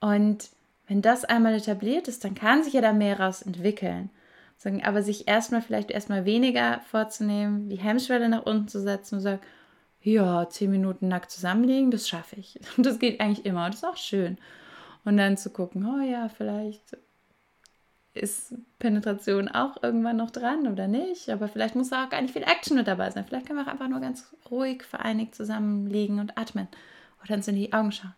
Und 0.00 0.50
wenn 0.86 1.02
das 1.02 1.24
einmal 1.24 1.54
etabliert 1.54 2.08
ist, 2.08 2.24
dann 2.24 2.34
kann 2.34 2.62
sich 2.62 2.74
ja 2.74 2.80
da 2.80 2.92
mehr 2.92 3.20
raus 3.20 3.42
entwickeln. 3.42 4.10
Aber 4.82 5.02
sich 5.02 5.28
erstmal 5.28 5.62
vielleicht 5.62 5.90
erstmal 5.90 6.24
weniger 6.24 6.80
vorzunehmen, 6.90 7.68
die 7.68 7.78
Hemmschwelle 7.78 8.28
nach 8.28 8.44
unten 8.44 8.68
zu 8.68 8.80
setzen 8.80 9.16
und 9.16 9.20
sagen, 9.20 9.40
ja, 10.02 10.48
zehn 10.48 10.70
Minuten 10.70 11.08
nackt 11.08 11.30
zusammenlegen, 11.30 11.90
das 11.90 12.08
schaffe 12.08 12.36
ich. 12.36 12.58
Und 12.76 12.84
das 12.86 12.98
geht 12.98 13.20
eigentlich 13.20 13.46
immer 13.46 13.64
und 13.64 13.74
das 13.74 13.82
ist 13.82 13.88
auch 13.88 13.96
schön. 13.96 14.38
Und 15.04 15.16
dann 15.16 15.36
zu 15.36 15.50
gucken, 15.50 15.86
oh 15.86 16.00
ja, 16.00 16.28
vielleicht 16.28 16.96
ist 18.18 18.54
Penetration 18.78 19.48
auch 19.48 19.82
irgendwann 19.82 20.16
noch 20.16 20.30
dran 20.30 20.66
oder 20.66 20.86
nicht, 20.86 21.28
aber 21.30 21.48
vielleicht 21.48 21.74
muss 21.74 21.90
da 21.90 22.04
auch 22.04 22.10
gar 22.10 22.20
nicht 22.20 22.32
viel 22.32 22.42
Action 22.42 22.76
mit 22.76 22.86
dabei 22.86 23.10
sein. 23.10 23.24
Vielleicht 23.26 23.46
können 23.46 23.58
wir 23.58 23.66
auch 23.66 23.72
einfach 23.72 23.88
nur 23.88 24.00
ganz 24.00 24.34
ruhig 24.50 24.82
vereinigt 24.82 25.34
zusammenliegen 25.34 26.20
und 26.20 26.36
atmen 26.36 26.68
oder 27.24 27.34
uns 27.34 27.48
in 27.48 27.56
die 27.56 27.72
Augen 27.72 27.92
schauen. 27.92 28.14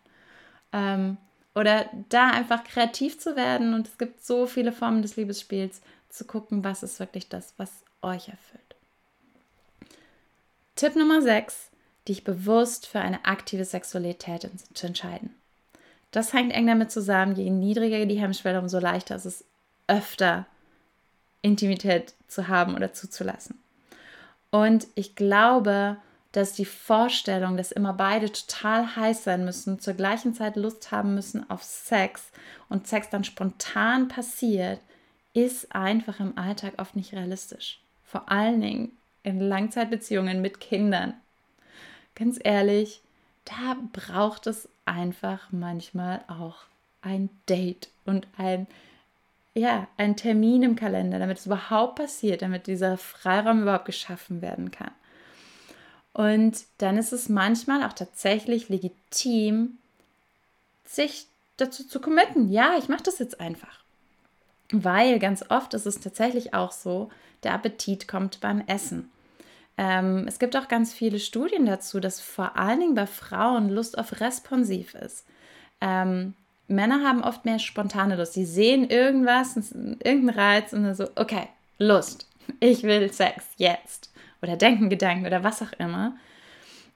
Ähm, 0.73 1.17
oder 1.53 1.89
da 2.09 2.29
einfach 2.29 2.63
kreativ 2.63 3.19
zu 3.19 3.35
werden 3.35 3.73
und 3.73 3.87
es 3.87 3.97
gibt 3.97 4.23
so 4.23 4.45
viele 4.45 4.71
Formen 4.71 5.01
des 5.01 5.17
Liebesspiels 5.17 5.81
zu 6.09 6.25
gucken, 6.25 6.63
was 6.63 6.83
ist 6.83 6.99
wirklich 6.99 7.29
das, 7.29 7.53
was 7.57 7.83
euch 8.01 8.29
erfüllt. 8.29 8.75
Tipp 10.75 10.95
Nummer 10.95 11.21
6, 11.21 11.69
dich 12.07 12.23
bewusst 12.23 12.87
für 12.87 12.99
eine 12.99 13.25
aktive 13.25 13.65
Sexualität 13.65 14.49
zu 14.73 14.87
entscheiden. 14.87 15.35
Das 16.11 16.33
hängt 16.33 16.53
eng 16.53 16.67
damit 16.67 16.91
zusammen, 16.91 17.35
je 17.35 17.49
niedriger 17.49 18.05
die 18.05 18.19
Hemmschwelle, 18.19 18.59
umso 18.59 18.79
leichter 18.79 19.15
ist 19.15 19.25
es 19.25 19.45
öfter 19.91 20.45
Intimität 21.41 22.13
zu 22.27 22.47
haben 22.47 22.75
oder 22.75 22.93
zuzulassen. 22.93 23.59
Und 24.49 24.87
ich 24.95 25.15
glaube, 25.15 25.97
dass 26.31 26.53
die 26.53 26.65
Vorstellung, 26.65 27.57
dass 27.57 27.71
immer 27.71 27.93
beide 27.93 28.31
total 28.31 28.95
heiß 28.95 29.25
sein 29.25 29.43
müssen, 29.43 29.79
zur 29.79 29.93
gleichen 29.93 30.33
Zeit 30.33 30.55
Lust 30.55 30.91
haben 30.91 31.13
müssen 31.13 31.49
auf 31.49 31.61
Sex 31.63 32.31
und 32.69 32.87
Sex 32.87 33.09
dann 33.09 33.25
spontan 33.25 34.07
passiert, 34.07 34.79
ist 35.33 35.75
einfach 35.75 36.19
im 36.19 36.37
Alltag 36.37 36.73
oft 36.77 36.95
nicht 36.95 37.13
realistisch. 37.13 37.81
Vor 38.05 38.31
allen 38.31 38.61
Dingen 38.61 38.91
in 39.23 39.39
Langzeitbeziehungen 39.39 40.41
mit 40.41 40.59
Kindern. 40.59 41.13
Ganz 42.15 42.39
ehrlich, 42.41 43.01
da 43.45 43.75
braucht 43.91 44.47
es 44.47 44.69
einfach 44.85 45.51
manchmal 45.51 46.23
auch 46.27 46.63
ein 47.01 47.29
Date 47.49 47.89
und 48.05 48.27
ein 48.37 48.67
ja, 49.53 49.87
ein 49.97 50.15
Termin 50.15 50.63
im 50.63 50.75
Kalender, 50.75 51.19
damit 51.19 51.39
es 51.39 51.45
überhaupt 51.45 51.95
passiert, 51.95 52.41
damit 52.41 52.67
dieser 52.67 52.97
Freiraum 52.97 53.61
überhaupt 53.63 53.85
geschaffen 53.85 54.41
werden 54.41 54.71
kann. 54.71 54.91
Und 56.13 56.65
dann 56.77 56.97
ist 56.97 57.13
es 57.13 57.29
manchmal 57.29 57.83
auch 57.83 57.93
tatsächlich 57.93 58.69
legitim, 58.69 59.77
sich 60.85 61.27
dazu 61.57 61.85
zu 61.87 61.99
committen. 62.01 62.51
Ja, 62.51 62.75
ich 62.77 62.89
mache 62.89 63.03
das 63.03 63.19
jetzt 63.19 63.39
einfach. 63.39 63.79
Weil 64.71 65.19
ganz 65.19 65.43
oft 65.49 65.73
ist 65.73 65.85
es 65.85 65.99
tatsächlich 65.99 66.53
auch 66.53 66.71
so, 66.71 67.09
der 67.43 67.53
Appetit 67.53 68.07
kommt 68.07 68.39
beim 68.39 68.61
Essen. 68.67 69.09
Ähm, 69.77 70.25
es 70.27 70.39
gibt 70.39 70.55
auch 70.55 70.67
ganz 70.67 70.93
viele 70.93 71.19
Studien 71.19 71.65
dazu, 71.65 71.99
dass 71.99 72.21
vor 72.21 72.57
allen 72.57 72.79
Dingen 72.79 72.95
bei 72.95 73.07
Frauen 73.07 73.69
Lust 73.69 73.97
auf 73.97 74.19
responsiv 74.19 74.95
ist. 74.95 75.25
Ähm, 75.79 76.35
Männer 76.71 77.07
haben 77.07 77.23
oft 77.23 77.45
mehr 77.45 77.59
spontane 77.59 78.15
Lust. 78.15 78.33
Sie 78.33 78.45
sehen 78.45 78.89
irgendwas, 78.89 79.55
irgendeinen 79.55 80.29
Reiz 80.29 80.73
und 80.73 80.83
dann 80.83 80.95
so, 80.95 81.07
okay, 81.15 81.47
Lust. 81.77 82.27
Ich 82.59 82.83
will 82.83 83.11
Sex 83.13 83.45
jetzt. 83.57 84.11
Oder 84.41 84.57
denken 84.57 84.89
Gedanken 84.89 85.25
oder 85.25 85.43
was 85.43 85.61
auch 85.61 85.73
immer. 85.77 86.15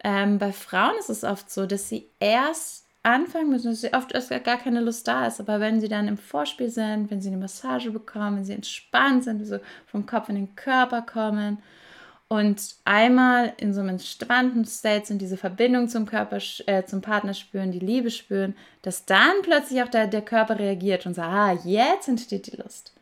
Ähm, 0.04 0.38
bei 0.38 0.52
Frauen 0.52 0.98
ist 1.00 1.10
es 1.10 1.24
oft 1.24 1.50
so, 1.50 1.66
dass 1.66 1.90
sie 1.90 2.08
erst 2.20 2.86
anfangen 3.04 3.50
müssen, 3.50 3.72
dass 3.72 3.82
sie 3.82 3.94
oft 3.94 4.12
erst 4.12 4.30
gar 4.44 4.58
keine 4.58 4.82
Lust 4.82 5.08
da 5.08 5.28
ist. 5.28 5.40
Aber 5.40 5.60
wenn 5.60 5.80
sie 5.80 5.88
dann 5.88 6.08
im 6.08 6.18
Vorspiel 6.18 6.70
sind, 6.70 7.10
wenn 7.12 7.22
sie 7.22 7.30
eine 7.30 7.38
Massage 7.38 7.92
bekommen, 7.92 8.38
wenn 8.38 8.46
sie 8.46 8.54
entspannt 8.54 9.24
sind, 9.24 9.46
so 9.46 9.60
vom 9.86 10.06
Kopf 10.06 10.30
in 10.30 10.36
den 10.36 10.56
Körper 10.56 11.02
kommen 11.02 11.60
und 12.28 12.76
einmal 12.86 13.54
in 13.58 13.74
so 13.74 13.82
einem 13.82 13.90
entspannten 13.90 14.66
State 14.66 15.06
sind, 15.06 15.22
diese 15.22 15.38
Verbindung 15.38 15.88
zum 15.90 16.06
Körper, 16.06 16.40
äh, 16.66 16.84
zum 16.84 17.02
Partner 17.02 17.34
spüren, 17.34 17.72
die 17.72 17.80
Liebe 17.80 18.10
spüren, 18.10 18.56
dass 18.82 19.06
dann 19.06 19.42
plötzlich 19.44 19.84
auch 19.84 19.90
der, 19.90 20.08
der 20.08 20.24
Körper 20.24 20.58
reagiert 20.58 21.06
und 21.06 21.14
sagt, 21.14 21.30
ah, 21.30 21.60
jetzt 21.64 22.08
entsteht 22.08 22.52
die 22.52 22.58
Lust. 22.58 22.94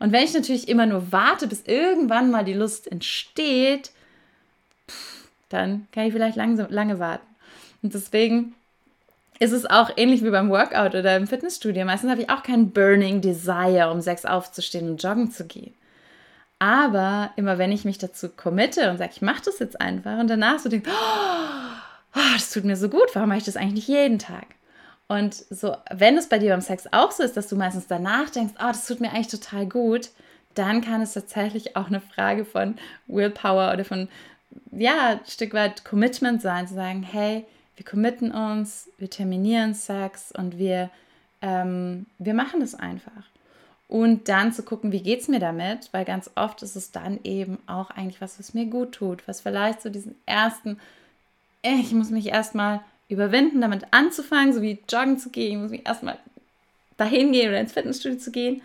Und 0.00 0.12
wenn 0.12 0.24
ich 0.24 0.34
natürlich 0.34 0.68
immer 0.68 0.86
nur 0.86 1.12
warte, 1.12 1.46
bis 1.46 1.62
irgendwann 1.66 2.30
mal 2.30 2.44
die 2.44 2.54
Lust 2.54 2.90
entsteht, 2.90 3.92
dann 5.50 5.86
kann 5.92 6.06
ich 6.06 6.12
vielleicht 6.12 6.36
lange, 6.36 6.66
lange 6.70 6.98
warten. 6.98 7.26
Und 7.82 7.94
deswegen 7.94 8.54
ist 9.38 9.52
es 9.52 9.66
auch 9.66 9.90
ähnlich 9.96 10.24
wie 10.24 10.30
beim 10.30 10.50
Workout 10.50 10.94
oder 10.94 11.16
im 11.16 11.26
Fitnessstudio. 11.26 11.84
Meistens 11.84 12.10
habe 12.10 12.22
ich 12.22 12.30
auch 12.30 12.42
keinen 12.42 12.72
Burning 12.72 13.20
Desire, 13.20 13.90
um 13.90 14.00
sechs 14.00 14.24
aufzustehen 14.24 14.90
und 14.90 15.02
joggen 15.02 15.30
zu 15.30 15.46
gehen. 15.46 15.74
Aber 16.60 17.30
immer 17.36 17.56
wenn 17.56 17.72
ich 17.72 17.86
mich 17.86 17.96
dazu 17.96 18.28
committe 18.28 18.90
und 18.90 18.98
sage, 18.98 19.12
ich 19.14 19.22
mache 19.22 19.42
das 19.46 19.58
jetzt 19.58 19.80
einfach 19.80 20.18
und 20.18 20.28
danach 20.28 20.58
so 20.58 20.68
denke, 20.68 20.90
oh, 20.90 22.32
das 22.34 22.52
tut 22.52 22.64
mir 22.64 22.76
so 22.76 22.90
gut, 22.90 23.08
warum 23.14 23.30
mache 23.30 23.38
ich 23.38 23.44
das 23.44 23.56
eigentlich 23.56 23.74
nicht 23.74 23.88
jeden 23.88 24.18
Tag? 24.18 24.46
Und 25.08 25.34
so, 25.34 25.74
wenn 25.90 26.18
es 26.18 26.28
bei 26.28 26.38
dir 26.38 26.50
beim 26.50 26.60
Sex 26.60 26.84
auch 26.92 27.12
so 27.12 27.22
ist, 27.22 27.36
dass 27.36 27.48
du 27.48 27.56
meistens 27.56 27.86
danach 27.86 28.28
denkst, 28.28 28.54
oh, 28.58 28.68
das 28.68 28.86
tut 28.86 29.00
mir 29.00 29.10
eigentlich 29.10 29.28
total 29.28 29.66
gut, 29.66 30.10
dann 30.54 30.82
kann 30.82 31.00
es 31.00 31.14
tatsächlich 31.14 31.76
auch 31.76 31.86
eine 31.86 32.02
Frage 32.02 32.44
von 32.44 32.76
Willpower 33.06 33.72
oder 33.72 33.86
von, 33.86 34.08
ja, 34.70 35.12
ein 35.12 35.20
Stück 35.26 35.54
weit 35.54 35.86
Commitment 35.86 36.42
sein, 36.42 36.68
zu 36.68 36.74
sagen, 36.74 37.02
hey, 37.02 37.46
wir 37.76 37.86
committen 37.86 38.32
uns, 38.32 38.90
wir 38.98 39.08
terminieren 39.08 39.72
Sex 39.72 40.30
und 40.30 40.58
wir, 40.58 40.90
ähm, 41.40 42.04
wir 42.18 42.34
machen 42.34 42.60
das 42.60 42.74
einfach 42.74 43.29
und 43.90 44.28
dann 44.28 44.52
zu 44.52 44.62
gucken, 44.62 44.92
wie 44.92 45.02
geht 45.02 45.20
es 45.20 45.26
mir 45.26 45.40
damit, 45.40 45.88
weil 45.90 46.04
ganz 46.04 46.30
oft 46.36 46.62
ist 46.62 46.76
es 46.76 46.92
dann 46.92 47.18
eben 47.24 47.58
auch 47.66 47.90
eigentlich 47.90 48.20
was, 48.20 48.38
was 48.38 48.54
mir 48.54 48.66
gut 48.66 48.92
tut, 48.92 49.26
was 49.26 49.40
vielleicht 49.40 49.82
so 49.82 49.90
diesen 49.90 50.14
ersten, 50.26 50.78
äh, 51.62 51.74
ich 51.80 51.90
muss 51.90 52.10
mich 52.10 52.28
erstmal 52.28 52.82
überwinden, 53.08 53.60
damit 53.60 53.86
anzufangen, 53.90 54.52
so 54.52 54.62
wie 54.62 54.78
joggen 54.88 55.18
zu 55.18 55.30
gehen, 55.30 55.54
ich 55.54 55.58
muss 55.58 55.70
mich 55.72 55.86
erstmal 55.88 56.18
dahin 56.98 57.32
gehen 57.32 57.48
oder 57.48 57.58
ins 57.58 57.72
Fitnessstudio 57.72 58.18
zu 58.18 58.30
gehen. 58.30 58.62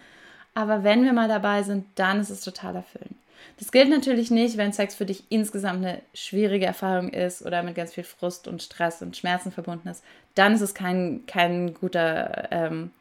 Aber 0.54 0.84
wenn 0.84 1.04
wir 1.04 1.12
mal 1.12 1.28
dabei 1.28 1.64
sind, 1.64 1.88
dann 1.96 2.20
ist 2.20 2.30
es 2.30 2.42
total 2.42 2.76
erfüllend. 2.76 3.16
Das 3.58 3.72
gilt 3.72 3.90
natürlich 3.90 4.30
nicht, 4.30 4.58
wenn 4.58 4.74
Sex 4.74 4.94
für 4.94 5.08
dich 5.08 5.24
insgesamt 5.30 5.84
eine 5.84 6.02
schwierige 6.14 6.68
Erfahrung 6.68 7.10
ist 7.10 7.44
oder 7.44 7.64
mit 7.64 7.74
ganz 7.74 7.96
viel 7.96 8.04
Frust 8.04 8.48
und 8.48 8.62
Stress 8.62 9.02
und 9.02 9.18
Schmerzen 9.18 9.52
verbunden 9.52 9.88
ist. 9.88 10.04
Dann 10.36 10.54
ist 10.54 10.62
es 10.62 10.76
kein, 10.76 11.26
kein 11.26 11.74
guter 11.74 12.50
ähm, 12.52 12.92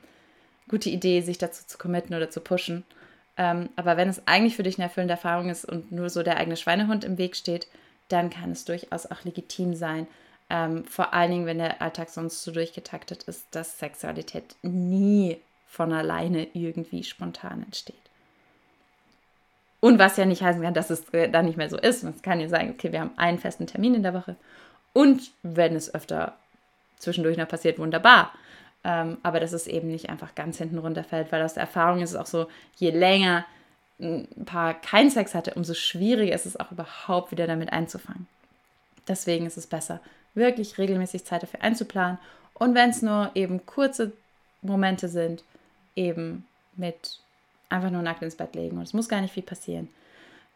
gute 0.69 0.91
Idee, 0.91 1.21
sich 1.21 1.39
dazu 1.39 1.67
zu 1.67 1.79
committen 1.79 2.15
oder 2.15 2.31
zu 2.31 2.41
pushen. 2.41 2.85
Ähm, 3.37 3.69
aber 3.77 3.97
wenn 3.97 4.09
es 4.09 4.27
eigentlich 4.27 4.57
für 4.57 4.63
dich 4.63 4.77
eine 4.79 4.85
erfüllende 4.85 5.15
Erfahrung 5.15 5.51
ist 5.51 5.65
und 5.65 5.93
nur 5.93 6.11
so 6.11 6.23
der 6.23 6.37
eigene 6.37 6.57
Schweinehund 6.57 7.05
im 7.05 7.19
Weg 7.19 7.37
steht, 7.37 7.67
dann 8.09 8.31
kann 8.31 8.53
es 8.53 8.65
durchaus 8.65 9.07
auch 9.07 9.25
legitim 9.25 9.75
sein. 9.75 10.07
Ähm, 10.51 10.85
vor 10.85 11.15
allen 11.15 11.31
Dingen, 11.31 11.47
wenn 11.47 11.59
der 11.59 11.83
Alltag 11.83 12.11
sonst 12.11 12.45
so 12.45 12.53
durchgetaktet 12.53 13.25
ist, 13.25 13.47
dass 13.51 13.79
Sexualität 13.79 14.57
nie 14.63 15.39
von 15.67 15.93
alleine 15.93 16.47
irgendwie 16.53 17.03
spontan 17.03 17.63
entsteht. 17.65 17.97
Und 19.81 19.99
was 19.99 20.17
ja 20.17 20.25
nicht 20.25 20.43
heißen 20.43 20.63
kann, 20.63 20.75
dass 20.75 20.91
es 20.91 21.09
äh, 21.11 21.29
dann 21.29 21.47
nicht 21.47 21.57
mehr 21.57 21.69
so 21.69 21.77
ist. 21.77 22.05
Es 22.05 22.23
kann 22.23 22.41
ja 22.41 22.49
sagen, 22.49 22.71
okay, 22.71 22.93
wir 22.93 23.01
haben 23.01 23.19
einen 23.19 23.39
festen 23.39 23.67
Termin 23.67 23.95
in 23.95 24.03
der 24.03 24.15
Woche. 24.15 24.37
Und 24.93 25.33
wenn 25.43 25.75
es 25.75 25.95
öfter 25.95 26.37
zwischendurch 26.99 27.37
noch 27.37 27.49
passiert, 27.49 27.79
wunderbar. 27.79 28.33
Ähm, 28.85 29.19
aber 29.23 29.41
dass 29.41 29.53
es 29.53 29.67
eben 29.67 29.89
nicht 29.89 30.11
einfach 30.11 30.35
ganz 30.35 30.59
hinten 30.59 30.79
runterfällt, 30.79 31.33
weil 31.33 31.43
aus 31.43 31.55
der 31.55 31.63
Erfahrung 31.63 32.03
ist 32.03 32.11
es 32.11 32.17
auch 32.17 32.27
so, 32.27 32.49
je 32.77 32.91
länger 32.91 33.47
ein 33.99 34.29
Paar 34.45 34.75
keinen 34.75 35.11
Sex 35.11 35.35
hatte, 35.35 35.55
umso 35.55 35.73
schwieriger 35.73 36.35
ist 36.35 36.47
es 36.47 36.59
auch 36.59 36.71
überhaupt 36.71 37.31
wieder 37.31 37.47
damit 37.47 37.73
einzufangen. 37.73 38.27
Deswegen 39.09 39.47
ist 39.47 39.57
es 39.57 39.67
besser, 39.67 40.01
wirklich 40.35 40.79
regelmäßig 40.79 41.25
Zeit 41.25 41.43
dafür 41.43 41.63
einzuplanen 41.63 42.19
und 42.55 42.75
wenn 42.75 42.91
es 42.91 43.03
nur 43.03 43.31
eben 43.35 43.65
kurze 43.67 44.13
Momente 44.63 45.09
sind, 45.09 45.45
eben 45.97 46.47
mit 46.77 47.19
einfach 47.69 47.91
nur 47.91 48.03
nackt 48.03 48.23
ins 48.23 48.37
Bett 48.37 48.55
legen 48.55 48.77
und 48.77 48.83
es 48.83 48.93
muss 48.93 49.09
gar 49.09 49.21
nicht 49.21 49.35
viel 49.35 49.43
passieren. 49.43 49.89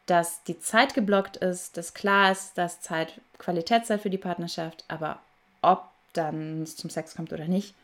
Dass 0.07 0.43
die 0.45 0.59
Zeit 0.59 0.95
geblockt 0.95 1.37
ist, 1.37 1.77
dass 1.77 1.95
klar 1.95 2.33
ist, 2.33 2.57
dass 2.57 2.81
Zeit 2.81 3.21
Qualitätszeit 3.39 4.01
für 4.01 4.11
die 4.11 4.19
Partnerschaft, 4.19 4.85
aber 4.89 5.21
ob 5.63 5.85
dann 6.13 6.63
es 6.63 6.77
zum 6.77 6.91
Sex 6.91 7.15
kommt 7.15 7.33
oder 7.33 7.47
nicht, 7.47 7.75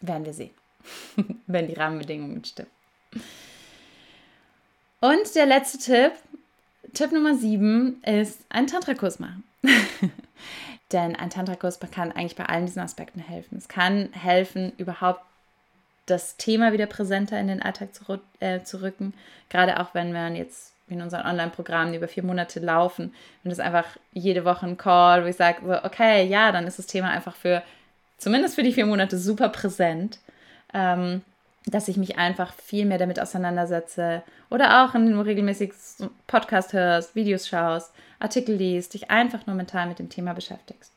werden 0.00 0.24
wir 0.24 0.32
sehen, 0.32 0.50
wenn 1.46 1.66
die 1.66 1.74
Rahmenbedingungen 1.74 2.44
stimmen. 2.44 2.70
Und 5.00 5.34
der 5.34 5.46
letzte 5.46 5.78
Tipp, 5.78 6.12
Tipp 6.92 7.12
Nummer 7.12 7.36
7, 7.36 8.02
ist 8.02 8.40
einen 8.48 8.66
Tantra-Kurs 8.66 9.18
machen. 9.18 9.44
Denn 10.92 11.14
ein 11.16 11.30
Tantra-Kurs 11.30 11.78
kann 11.92 12.12
eigentlich 12.12 12.36
bei 12.36 12.46
allen 12.46 12.66
diesen 12.66 12.82
Aspekten 12.82 13.20
helfen. 13.20 13.58
Es 13.58 13.68
kann 13.68 14.12
helfen, 14.12 14.72
überhaupt 14.78 15.20
das 16.06 16.36
Thema 16.36 16.72
wieder 16.72 16.86
präsenter 16.86 17.38
in 17.38 17.48
den 17.48 17.62
Alltag 17.62 17.94
zu, 17.94 18.18
äh, 18.40 18.62
zu 18.62 18.80
rücken. 18.80 19.12
Gerade 19.50 19.80
auch 19.80 19.94
wenn 19.94 20.12
wir 20.12 20.28
jetzt 20.30 20.72
in 20.88 21.02
unseren 21.02 21.26
Online-Programmen, 21.26 21.92
über 21.92 22.08
vier 22.08 22.22
Monate 22.22 22.60
laufen, 22.60 23.14
und 23.44 23.50
das 23.50 23.60
einfach 23.60 23.84
jede 24.14 24.46
Woche 24.46 24.66
ein 24.66 24.78
Call, 24.78 25.22
wo 25.22 25.28
ich 25.28 25.36
sage, 25.36 25.58
so, 25.62 25.84
okay, 25.84 26.26
ja, 26.26 26.50
dann 26.50 26.66
ist 26.66 26.78
das 26.78 26.86
Thema 26.86 27.10
einfach 27.10 27.36
für 27.36 27.62
zumindest 28.18 28.56
für 28.56 28.62
die 28.62 28.72
vier 28.72 28.86
Monate 28.86 29.16
super 29.16 29.48
präsent, 29.48 30.18
ähm, 30.74 31.22
dass 31.66 31.88
ich 31.88 31.96
mich 31.96 32.18
einfach 32.18 32.52
viel 32.52 32.84
mehr 32.84 32.98
damit 32.98 33.20
auseinandersetze 33.20 34.22
oder 34.50 34.84
auch, 34.84 34.94
indem 34.94 35.14
du 35.14 35.20
regelmäßig 35.20 35.72
Podcast 36.26 36.72
hörst, 36.72 37.14
Videos 37.14 37.48
schaust, 37.48 37.92
Artikel 38.18 38.56
liest, 38.56 38.94
dich 38.94 39.10
einfach 39.10 39.46
nur 39.46 39.56
mental 39.56 39.86
mit 39.86 39.98
dem 39.98 40.08
Thema 40.08 40.34
beschäftigst. 40.34 40.92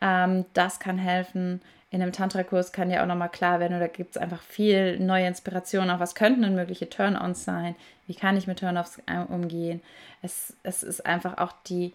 Ähm, 0.00 0.44
das 0.54 0.80
kann 0.80 0.98
helfen. 0.98 1.60
In 1.90 2.02
einem 2.02 2.12
Tantra-Kurs 2.12 2.72
kann 2.72 2.90
dir 2.90 3.02
auch 3.02 3.06
nochmal 3.06 3.28
klar 3.28 3.60
werden, 3.60 3.76
oder 3.76 3.88
gibt 3.88 4.10
es 4.10 4.16
einfach 4.16 4.42
viel 4.42 4.98
neue 4.98 5.26
Inspiration, 5.26 5.88
auch 5.90 6.00
was 6.00 6.14
könnten 6.14 6.42
denn 6.42 6.54
mögliche 6.54 6.90
Turn-ons 6.90 7.44
sein, 7.44 7.76
wie 8.06 8.14
kann 8.14 8.36
ich 8.36 8.46
mit 8.46 8.58
Turn-offs 8.58 9.00
äh, 9.06 9.18
umgehen. 9.18 9.80
Es, 10.22 10.56
es 10.62 10.82
ist 10.82 11.06
einfach 11.06 11.38
auch 11.38 11.52
die 11.66 11.92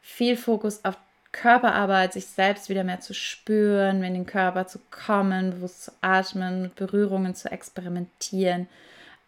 viel 0.00 0.36
Fokus 0.36 0.84
auf 0.84 0.96
Körperarbeit, 1.40 2.12
sich 2.12 2.26
selbst 2.26 2.68
wieder 2.68 2.82
mehr 2.82 3.00
zu 3.00 3.14
spüren, 3.14 4.02
in 4.02 4.14
den 4.14 4.26
Körper 4.26 4.66
zu 4.66 4.80
kommen, 4.90 5.50
bewusst 5.50 5.84
zu 5.84 5.92
atmen, 6.00 6.62
mit 6.62 6.74
Berührungen 6.74 7.34
zu 7.34 7.50
experimentieren. 7.50 8.68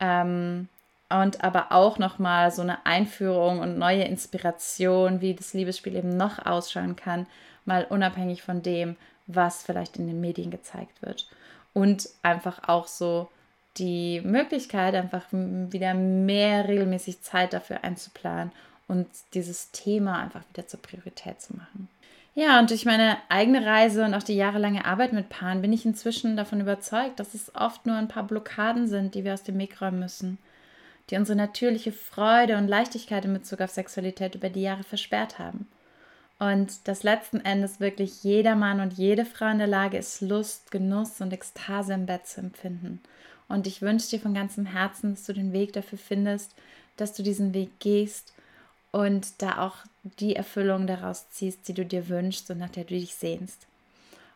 Ähm, 0.01 0.69
und 1.09 1.43
aber 1.43 1.73
auch 1.73 1.99
nochmal 1.99 2.51
so 2.51 2.63
eine 2.63 2.85
Einführung 2.87 3.61
und 3.61 3.79
neue 3.79 4.05
Inspiration, 4.05 5.21
wie 5.21 5.35
das 5.35 5.55
Liebesspiel 5.55 5.97
eben 5.97 6.17
noch 6.17 6.45
ausschauen 6.45 6.97
kann, 6.97 7.27
mal 7.65 7.85
unabhängig 7.85 8.43
von 8.43 8.63
dem, 8.63 8.97
was 9.27 9.63
vielleicht 9.63 9.97
in 9.97 10.07
den 10.07 10.21
Medien 10.21 10.51
gezeigt 10.51 11.03
wird. 11.03 11.29
Und 11.75 12.09
einfach 12.23 12.69
auch 12.69 12.87
so 12.87 13.29
die 13.77 14.21
Möglichkeit, 14.21 14.95
einfach 14.95 15.27
wieder 15.31 15.95
mehr 15.95 16.67
regelmäßig 16.67 17.23
Zeit 17.23 17.53
dafür 17.53 17.85
einzuplanen 17.85 18.53
und 18.89 19.07
dieses 19.35 19.71
Thema 19.71 20.19
einfach 20.21 20.43
wieder 20.53 20.67
zur 20.67 20.83
Priorität 20.83 21.41
zu 21.41 21.57
machen. 21.57 21.89
Ja, 22.35 22.61
und 22.61 22.71
durch 22.71 22.85
meine 22.85 23.17
eigene 23.29 23.67
Reise 23.67 24.05
und 24.05 24.15
auch 24.15 24.23
die 24.23 24.37
jahrelange 24.37 24.85
Arbeit 24.85 25.13
mit 25.13 25.29
Paaren 25.29 25.63
bin 25.63 25.73
ich 25.73 25.85
inzwischen 25.85 26.37
davon 26.37 26.61
überzeugt, 26.61 27.19
dass 27.19 27.35
es 27.35 27.55
oft 27.57 27.87
nur 27.87 27.97
ein 27.97 28.09
paar 28.09 28.23
Blockaden 28.23 28.87
sind, 28.87 29.15
die 29.15 29.25
wir 29.25 29.35
aus 29.35 29.43
dem 29.43 29.59
Weg 29.59 29.81
räumen 29.81 29.99
müssen, 29.99 30.39
die 31.11 31.17
unsere 31.17 31.37
natürliche 31.37 31.91
Freude 31.91 32.57
und 32.57 32.69
Leichtigkeit 32.69 33.25
in 33.25 33.33
Bezug 33.33 33.61
auf 33.61 33.71
Sexualität 33.71 34.37
über 34.37 34.49
die 34.49 34.63
Jahre 34.63 34.85
versperrt 34.85 35.41
haben. 35.41 35.67
Und 36.39 36.87
dass 36.89 37.03
letzten 37.03 37.41
Endes 37.41 37.81
wirklich 37.81 38.23
jeder 38.23 38.55
Mann 38.55 38.81
und 38.81 38.95
jede 38.95 39.27
Frau 39.27 39.51
in 39.51 39.59
der 39.59 39.67
Lage 39.67 39.99
ist, 39.99 40.23
Lust, 40.23 40.71
Genuss 40.71 41.21
und 41.21 41.33
Ekstase 41.33 41.93
im 41.95 42.07
Bett 42.07 42.27
zu 42.27 42.41
empfinden. 42.41 43.03
Und 43.49 43.67
ich 43.67 43.83
wünsche 43.83 44.09
dir 44.09 44.21
von 44.21 44.33
ganzem 44.33 44.67
Herzen, 44.67 45.15
dass 45.15 45.25
du 45.25 45.33
den 45.33 45.53
Weg 45.53 45.73
dafür 45.73 45.99
findest, 45.99 46.55
dass 46.97 47.13
du 47.13 47.25
diesen 47.25 47.53
Weg 47.53 47.81
gehst 47.81 48.33
und 48.93 49.43
da 49.43 49.59
auch 49.67 49.77
die 50.03 50.37
Erfüllung 50.37 50.87
daraus 50.87 51.31
ziehst, 51.31 51.69
die 51.69 51.75
du 51.75 51.85
dir 51.85 52.09
wünschst 52.09 52.51
und 52.51 52.59
nach 52.59 52.71
der 52.71 52.85
du 52.85 52.95
dich 52.95 53.15
sehnst. 53.15 53.67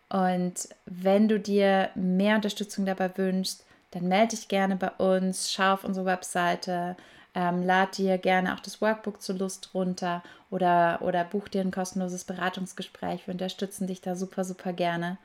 Und 0.09 0.69
wenn 0.87 1.29
du 1.29 1.41
dir 1.41 1.91
mehr 1.95 2.37
Unterstützung 2.37 2.87
dabei 2.87 3.17
wünschst, 3.17 3.65
dann 3.91 4.09
melde 4.09 4.37
dich 4.37 4.49
gerne 4.49 4.77
bei 4.77 4.91
uns, 4.91 5.53
schau 5.53 5.75
auf 5.75 5.85
unsere 5.85 6.07
Webseite, 6.07 6.97
ähm, 7.35 7.65
lad 7.65 7.99
dir 7.99 8.19
gerne 8.19 8.55
auch 8.55 8.61
das 8.61 8.81
Workbook 8.81 9.21
zur 9.21 9.37
Lust 9.37 9.71
runter 9.75 10.23
oder, 10.51 10.99
oder 11.03 11.25
buch 11.25 11.49
dir 11.49 11.63
ein 11.63 11.73
kostenloses 11.73 12.25
Beratungsgespräch. 12.25 13.27
Wir 13.27 13.33
unterstützen 13.33 13.87
dich 13.87 14.01
da 14.01 14.15
super, 14.15 14.45
super 14.45 14.73
gerne. 14.73 15.19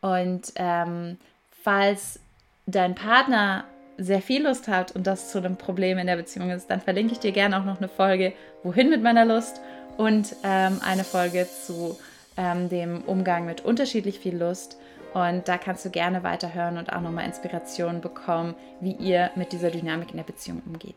Und 0.00 0.52
ähm, 0.56 1.18
falls 1.62 2.18
dein 2.66 2.94
Partner 2.94 3.64
sehr 3.98 4.22
viel 4.22 4.46
Lust 4.46 4.68
hat 4.68 4.92
und 4.94 5.06
das 5.06 5.30
zu 5.30 5.38
einem 5.38 5.56
Problem 5.56 5.98
in 5.98 6.06
der 6.06 6.16
Beziehung 6.16 6.50
ist, 6.50 6.70
dann 6.70 6.80
verlinke 6.80 7.12
ich 7.12 7.18
dir 7.18 7.32
gerne 7.32 7.58
auch 7.58 7.64
noch 7.64 7.78
eine 7.78 7.88
Folge 7.88 8.32
Wohin 8.62 8.88
mit 8.88 9.02
meiner 9.02 9.24
Lust 9.24 9.60
und 9.96 10.34
ähm, 10.44 10.80
eine 10.84 11.04
Folge 11.04 11.46
zu 11.66 11.98
ähm, 12.36 12.68
dem 12.68 13.02
Umgang 13.02 13.44
mit 13.44 13.64
unterschiedlich 13.64 14.20
viel 14.20 14.36
Lust. 14.36 14.78
Und 15.14 15.48
da 15.48 15.58
kannst 15.58 15.84
du 15.84 15.90
gerne 15.90 16.22
weiterhören 16.22 16.78
und 16.78 16.92
auch 16.92 17.00
nochmal 17.00 17.26
Inspirationen 17.26 18.00
bekommen, 18.00 18.54
wie 18.80 18.92
ihr 18.92 19.30
mit 19.34 19.52
dieser 19.52 19.70
Dynamik 19.70 20.10
in 20.10 20.16
der 20.16 20.24
Beziehung 20.24 20.62
umgeht. 20.66 20.96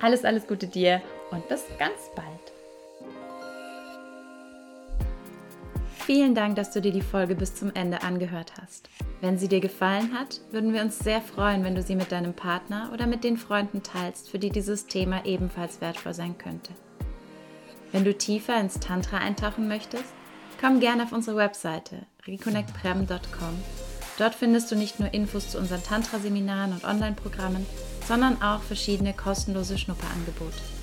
Alles, 0.00 0.24
alles 0.24 0.46
Gute 0.46 0.66
dir 0.66 1.00
und 1.30 1.46
bis 1.48 1.64
ganz 1.78 2.10
bald. 2.16 2.51
Vielen 6.04 6.34
Dank, 6.34 6.56
dass 6.56 6.72
du 6.72 6.80
dir 6.80 6.90
die 6.90 7.00
Folge 7.00 7.36
bis 7.36 7.54
zum 7.54 7.72
Ende 7.74 8.02
angehört 8.02 8.54
hast. 8.60 8.90
Wenn 9.20 9.38
sie 9.38 9.46
dir 9.46 9.60
gefallen 9.60 10.12
hat, 10.18 10.40
würden 10.50 10.72
wir 10.72 10.82
uns 10.82 10.98
sehr 10.98 11.20
freuen, 11.20 11.62
wenn 11.62 11.76
du 11.76 11.82
sie 11.82 11.94
mit 11.94 12.10
deinem 12.10 12.34
Partner 12.34 12.90
oder 12.92 13.06
mit 13.06 13.22
den 13.22 13.36
Freunden 13.36 13.84
teilst, 13.84 14.28
für 14.28 14.40
die 14.40 14.50
dieses 14.50 14.86
Thema 14.86 15.24
ebenfalls 15.24 15.80
wertvoll 15.80 16.12
sein 16.12 16.36
könnte. 16.38 16.72
Wenn 17.92 18.04
du 18.04 18.12
tiefer 18.18 18.58
ins 18.58 18.80
Tantra 18.80 19.18
eintauchen 19.18 19.68
möchtest, 19.68 20.12
komm 20.60 20.80
gerne 20.80 21.04
auf 21.04 21.12
unsere 21.12 21.36
Webseite 21.36 22.04
reconnectprem.com. 22.26 23.62
Dort 24.18 24.34
findest 24.34 24.72
du 24.72 24.76
nicht 24.76 24.98
nur 24.98 25.14
Infos 25.14 25.50
zu 25.50 25.58
unseren 25.58 25.84
Tantra-Seminaren 25.84 26.72
und 26.72 26.84
Online-Programmen, 26.84 27.64
sondern 28.08 28.42
auch 28.42 28.62
verschiedene 28.62 29.12
kostenlose 29.12 29.78
Schnupperangebote. 29.78 30.81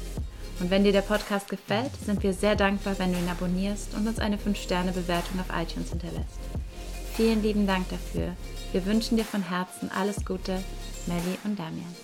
Und 0.60 0.72
wenn 0.72 0.84
dir 0.84 0.92
der 0.92 1.02
Podcast 1.02 1.50
gefällt, 1.50 1.92
sind 2.06 2.22
wir 2.22 2.34
sehr 2.34 2.56
dankbar, 2.56 3.00
wenn 3.00 3.14
du 3.14 3.20
ihn 3.20 3.30
abonnierst 3.30 3.94
und 3.94 4.08
uns 4.08 4.20
eine 4.20 4.38
5-Sterne-Bewertung 4.38 5.40
auf 5.40 5.56
iTunes 5.56 5.90
hinterlässt. 5.90 6.40
Vielen 7.16 7.42
lieben 7.42 7.66
Dank 7.66 7.88
dafür. 7.90 8.36
Wir 8.72 8.86
wünschen 8.86 9.18
dir 9.18 9.26
von 9.26 9.42
Herzen 9.42 9.90
alles 9.92 10.26
Gute, 10.26 10.62
Melly 11.08 11.38
und 11.44 11.58
Damian. 11.58 11.96